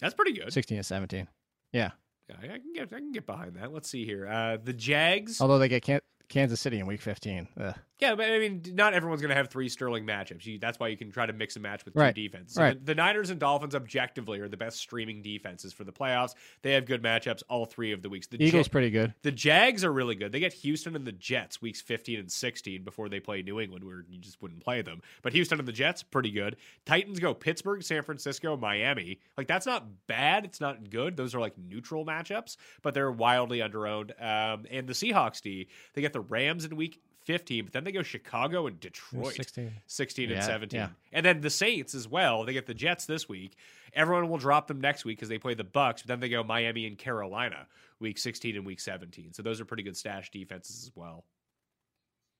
[0.00, 0.52] That's pretty good.
[0.52, 1.28] 16 and 17.
[1.72, 1.90] Yeah,
[2.28, 3.72] Yeah, I can get I can get behind that.
[3.72, 4.26] Let's see here.
[4.28, 5.40] Uh, the Jags.
[5.40, 7.48] although they get Can- Kansas City in week 15.
[7.60, 7.74] Ugh.
[8.00, 10.44] Yeah, but I mean, not everyone's going to have three sterling matchups.
[10.44, 12.56] You, that's why you can try to mix and match with Right, two defenses.
[12.58, 12.76] right.
[12.78, 16.34] The, the Niners and Dolphins objectively are the best streaming defenses for the playoffs.
[16.62, 18.26] They have good matchups all three of the weeks.
[18.26, 19.14] The Eagles Ja- pretty good.
[19.22, 20.32] The Jags are really good.
[20.32, 23.84] They get Houston and the Jets weeks 15 and 16 before they play New England,
[23.84, 25.00] where you just wouldn't play them.
[25.22, 26.56] But Houston and the Jets, pretty good.
[26.86, 29.20] Titans go Pittsburgh, San Francisco, Miami.
[29.38, 30.44] Like, that's not bad.
[30.44, 31.16] It's not good.
[31.16, 34.10] Those are like neutral matchups, but they're wildly underowned.
[34.20, 37.92] Um, and the Seahawks, D, they get the Rams in week 15, but then they
[37.92, 39.34] go Chicago and Detroit.
[39.34, 39.72] 16.
[39.86, 40.78] 16 and Yeah, 17.
[40.78, 40.88] yeah.
[41.12, 42.44] And then the Saints as well.
[42.44, 43.56] They get the Jets this week.
[43.94, 46.42] Everyone will drop them next week because they play the Bucs, but then they go
[46.44, 47.66] Miami and Carolina
[48.00, 49.32] week 16 and week 17.
[49.32, 51.24] So those are pretty good stash defenses as well.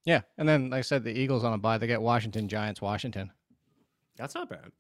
[0.04, 1.78] Yeah, and then like I said, the Eagles on a bye.
[1.78, 3.30] They get Washington, Giants, Washington.
[4.16, 4.70] That's not bad.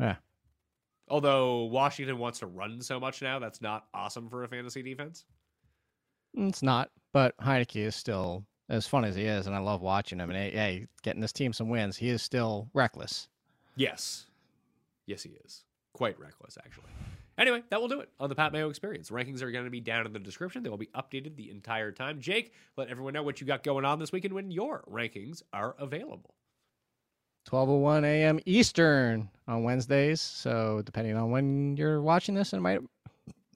[0.00, 0.16] Yeah.
[1.08, 5.24] Although Washington wants to run so much now, that's not awesome for a fantasy defense.
[6.34, 10.20] It's not, but Heinicke is still as fun as he is, and I love watching
[10.20, 10.30] him.
[10.30, 13.28] And hey, getting this team some wins, he is still reckless.
[13.76, 14.26] Yes.
[15.06, 15.64] Yes, he is.
[15.92, 16.90] Quite reckless, actually.
[17.36, 19.10] Anyway, that will do it on the Pat Mayo experience.
[19.10, 20.62] Rankings are going to be down in the description.
[20.62, 22.20] They will be updated the entire time.
[22.20, 25.74] Jake, let everyone know what you got going on this weekend when your rankings are
[25.78, 26.34] available.
[27.48, 28.38] 12:01 a.m.
[28.44, 30.20] Eastern on Wednesdays.
[30.20, 32.80] So depending on when you're watching this, it might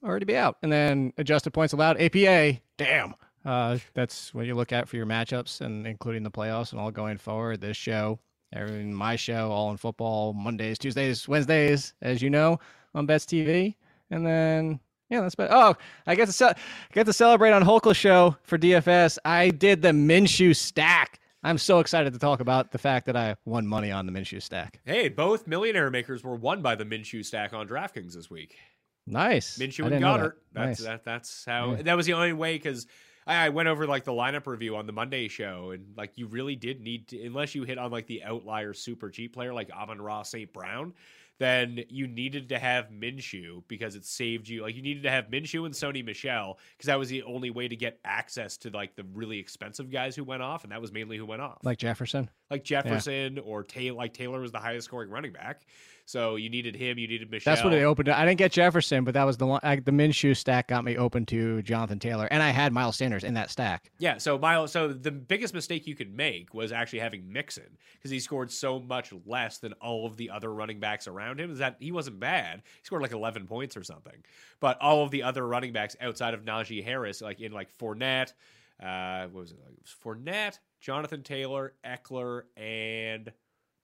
[0.03, 0.57] already be out.
[0.63, 2.59] And then adjusted points allowed APA.
[2.77, 3.13] Damn.
[3.45, 6.89] Uh, that's what you look at for your matchups and including the playoffs and all
[6.91, 7.61] going forward.
[7.61, 8.19] This show,
[8.53, 12.59] everything, my show, all in football, Mondays, Tuesdays, Wednesdays, as you know,
[12.95, 13.75] on Bets TV.
[14.09, 14.79] And then
[15.09, 15.49] yeah, that's about.
[15.51, 15.77] Oh,
[16.07, 16.57] I get to ce-
[16.93, 19.19] get to celebrate on Holkel show for DFS.
[19.25, 21.19] I did the Minshew stack.
[21.43, 24.41] I'm so excited to talk about the fact that I won money on the Minshew
[24.41, 24.79] stack.
[24.85, 28.55] Hey, both millionaire makers were won by the Minshew stack on DraftKings this week.
[29.05, 29.59] Nice.
[29.59, 30.33] Minshew and Goedert.
[30.53, 30.65] that.
[30.65, 30.87] That's Nice.
[30.87, 31.83] that, that's how Yeah.
[31.83, 32.87] that was the only way because
[33.27, 36.27] I, I went over like the lineup review on the Monday show and like you
[36.27, 39.71] really did need to unless you hit on like the outlier super cheap player like
[39.71, 40.51] Amon-Ra St.
[40.53, 40.93] Brown,
[41.37, 44.61] then you needed to have Minshew because it saved you.
[44.61, 47.67] Like you needed to have Minshew and Sony Michel because that was the only way
[47.67, 50.93] to get access to like the really expensive guys who went off, and that was
[50.93, 52.29] mainly who went off Like Jefferson.
[52.49, 53.97] like Jefferson or Taylor.
[53.97, 55.65] Like Taylor was the highest scoring running back,
[56.05, 56.97] so you needed him.
[56.97, 57.51] You needed Michel.
[57.51, 58.09] That's what they opened.
[58.09, 59.59] I didn't get Jefferson, but that was the one.
[59.63, 63.23] I, the Minshew stack got me open to Jonathan Taylor, and I had Miles Sanders
[63.23, 63.91] in that stack.
[63.97, 64.71] Yeah, so Miles.
[64.71, 68.79] So the biggest mistake you could make was actually having Mixon because he scored so
[68.79, 71.51] much less than all of the other running backs around him.
[71.51, 72.61] Is that he wasn't bad?
[72.81, 74.23] He scored like eleven points or something,
[74.59, 78.33] but all of the other running backs outside of Najee Harris, like in like Fournette.
[78.81, 79.57] Uh, what was it?
[79.57, 83.31] It was Fournette, Jonathan Taylor, Ekeler, and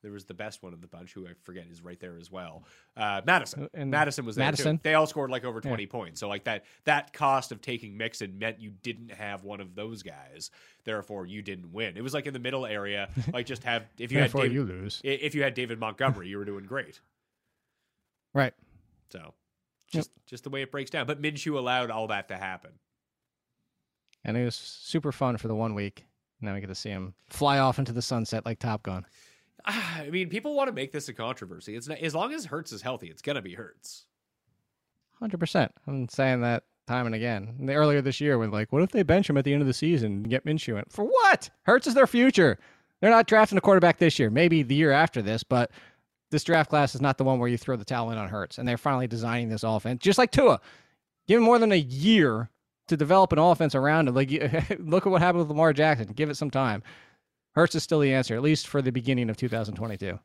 [0.01, 2.31] there was the best one of the bunch, who I forget is right there as
[2.31, 2.63] well.
[2.97, 3.69] Uh, Mattison.
[3.73, 4.77] And Mattison was there Mattison?
[4.77, 4.81] too.
[4.83, 6.19] They all scored like over twenty points.
[6.19, 10.03] So like that that cost of taking Mixon meant you didn't have one of those
[10.03, 10.51] guys.
[10.83, 11.97] Therefore, you didn't win.
[11.97, 13.09] It was like in the middle area.
[13.31, 14.99] Like just have if you had David, you lose.
[15.03, 16.99] if you had David Montgomery, you were doing great.
[18.33, 18.53] Right.
[19.09, 19.33] So
[19.91, 21.05] just just the way it breaks down.
[21.07, 22.71] But Minshew allowed all that to happen.
[24.23, 26.05] And it was super fun for the one week.
[26.41, 29.05] Now we get to see him fly off into the sunset like Top Gun.
[29.65, 31.75] I mean, people want to make this a controversy.
[31.75, 34.05] It's not, as long as Hurts is healthy, it's gonna be Hurts.
[35.19, 35.71] Hundred percent.
[35.87, 37.55] I'm saying that time and again.
[37.59, 39.67] And Earlier this year, when like, what if they bench him at the end of
[39.67, 40.85] the season and get Minshew in?
[40.89, 41.49] For what?
[41.63, 42.57] Hurts is their future.
[42.99, 44.29] They're not drafting a quarterback this year.
[44.29, 45.71] Maybe the year after this, but
[46.29, 48.57] this draft class is not the one where you throw the towel in on Hurts.
[48.57, 50.59] And they're finally designing this offense, just like Tua.
[51.27, 52.49] Give him more than a year
[52.87, 54.13] to develop an offense around it.
[54.13, 54.29] Like,
[54.79, 56.07] look at what happened with Lamar Jackson.
[56.07, 56.83] Give it some time.
[57.53, 60.17] Hurts is still the answer, at least for the beginning of 2022.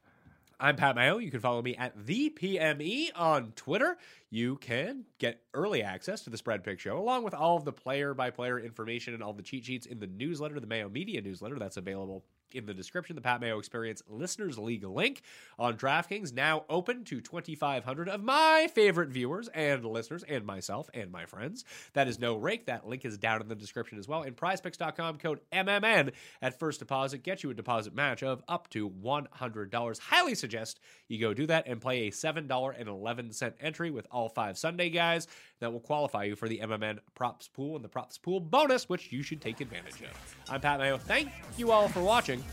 [0.61, 1.19] I'm Pat Mayo.
[1.19, 3.98] You can follow me at the PME on Twitter.
[4.31, 7.73] You can get early access to the Spread Pick Show, along with all of the
[7.73, 11.20] player by player information and all the cheat sheets in the newsletter, the Mayo Media
[11.20, 11.59] newsletter.
[11.59, 13.16] That's available in the description.
[13.16, 15.23] The Pat Mayo Experience Listeners League link
[15.59, 21.10] on DraftKings now open to 2,500 of my favorite viewers and listeners, and myself and
[21.10, 21.64] my friends.
[21.94, 22.66] That is no rake.
[22.66, 24.23] That link is down in the description as well.
[24.23, 26.12] And PrizePicks.com code MMN
[26.43, 29.98] at first deposit gets you a deposit match of up to $100.
[29.98, 34.90] Highly suggest you go do that and play a $7.11 entry with all five Sunday
[34.90, 35.27] guys.
[35.61, 39.11] That will qualify you for the MMN props pool and the props pool bonus, which
[39.11, 40.37] you should take advantage of.
[40.51, 40.99] I'm Pat Mayo.
[40.99, 42.45] Thank you all for watching.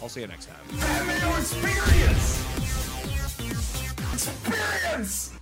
[0.00, 0.60] I'll see you next time.
[1.38, 2.44] Experience.
[4.12, 5.38] Experience.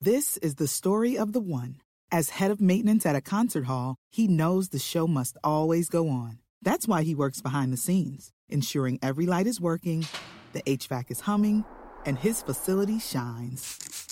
[0.00, 1.76] This is the story of the one.
[2.10, 6.08] As head of maintenance at a concert hall, he knows the show must always go
[6.08, 6.40] on.
[6.60, 10.06] That's why he works behind the scenes, ensuring every light is working,
[10.52, 11.64] the HVAC is humming,
[12.04, 14.11] and his facility shines.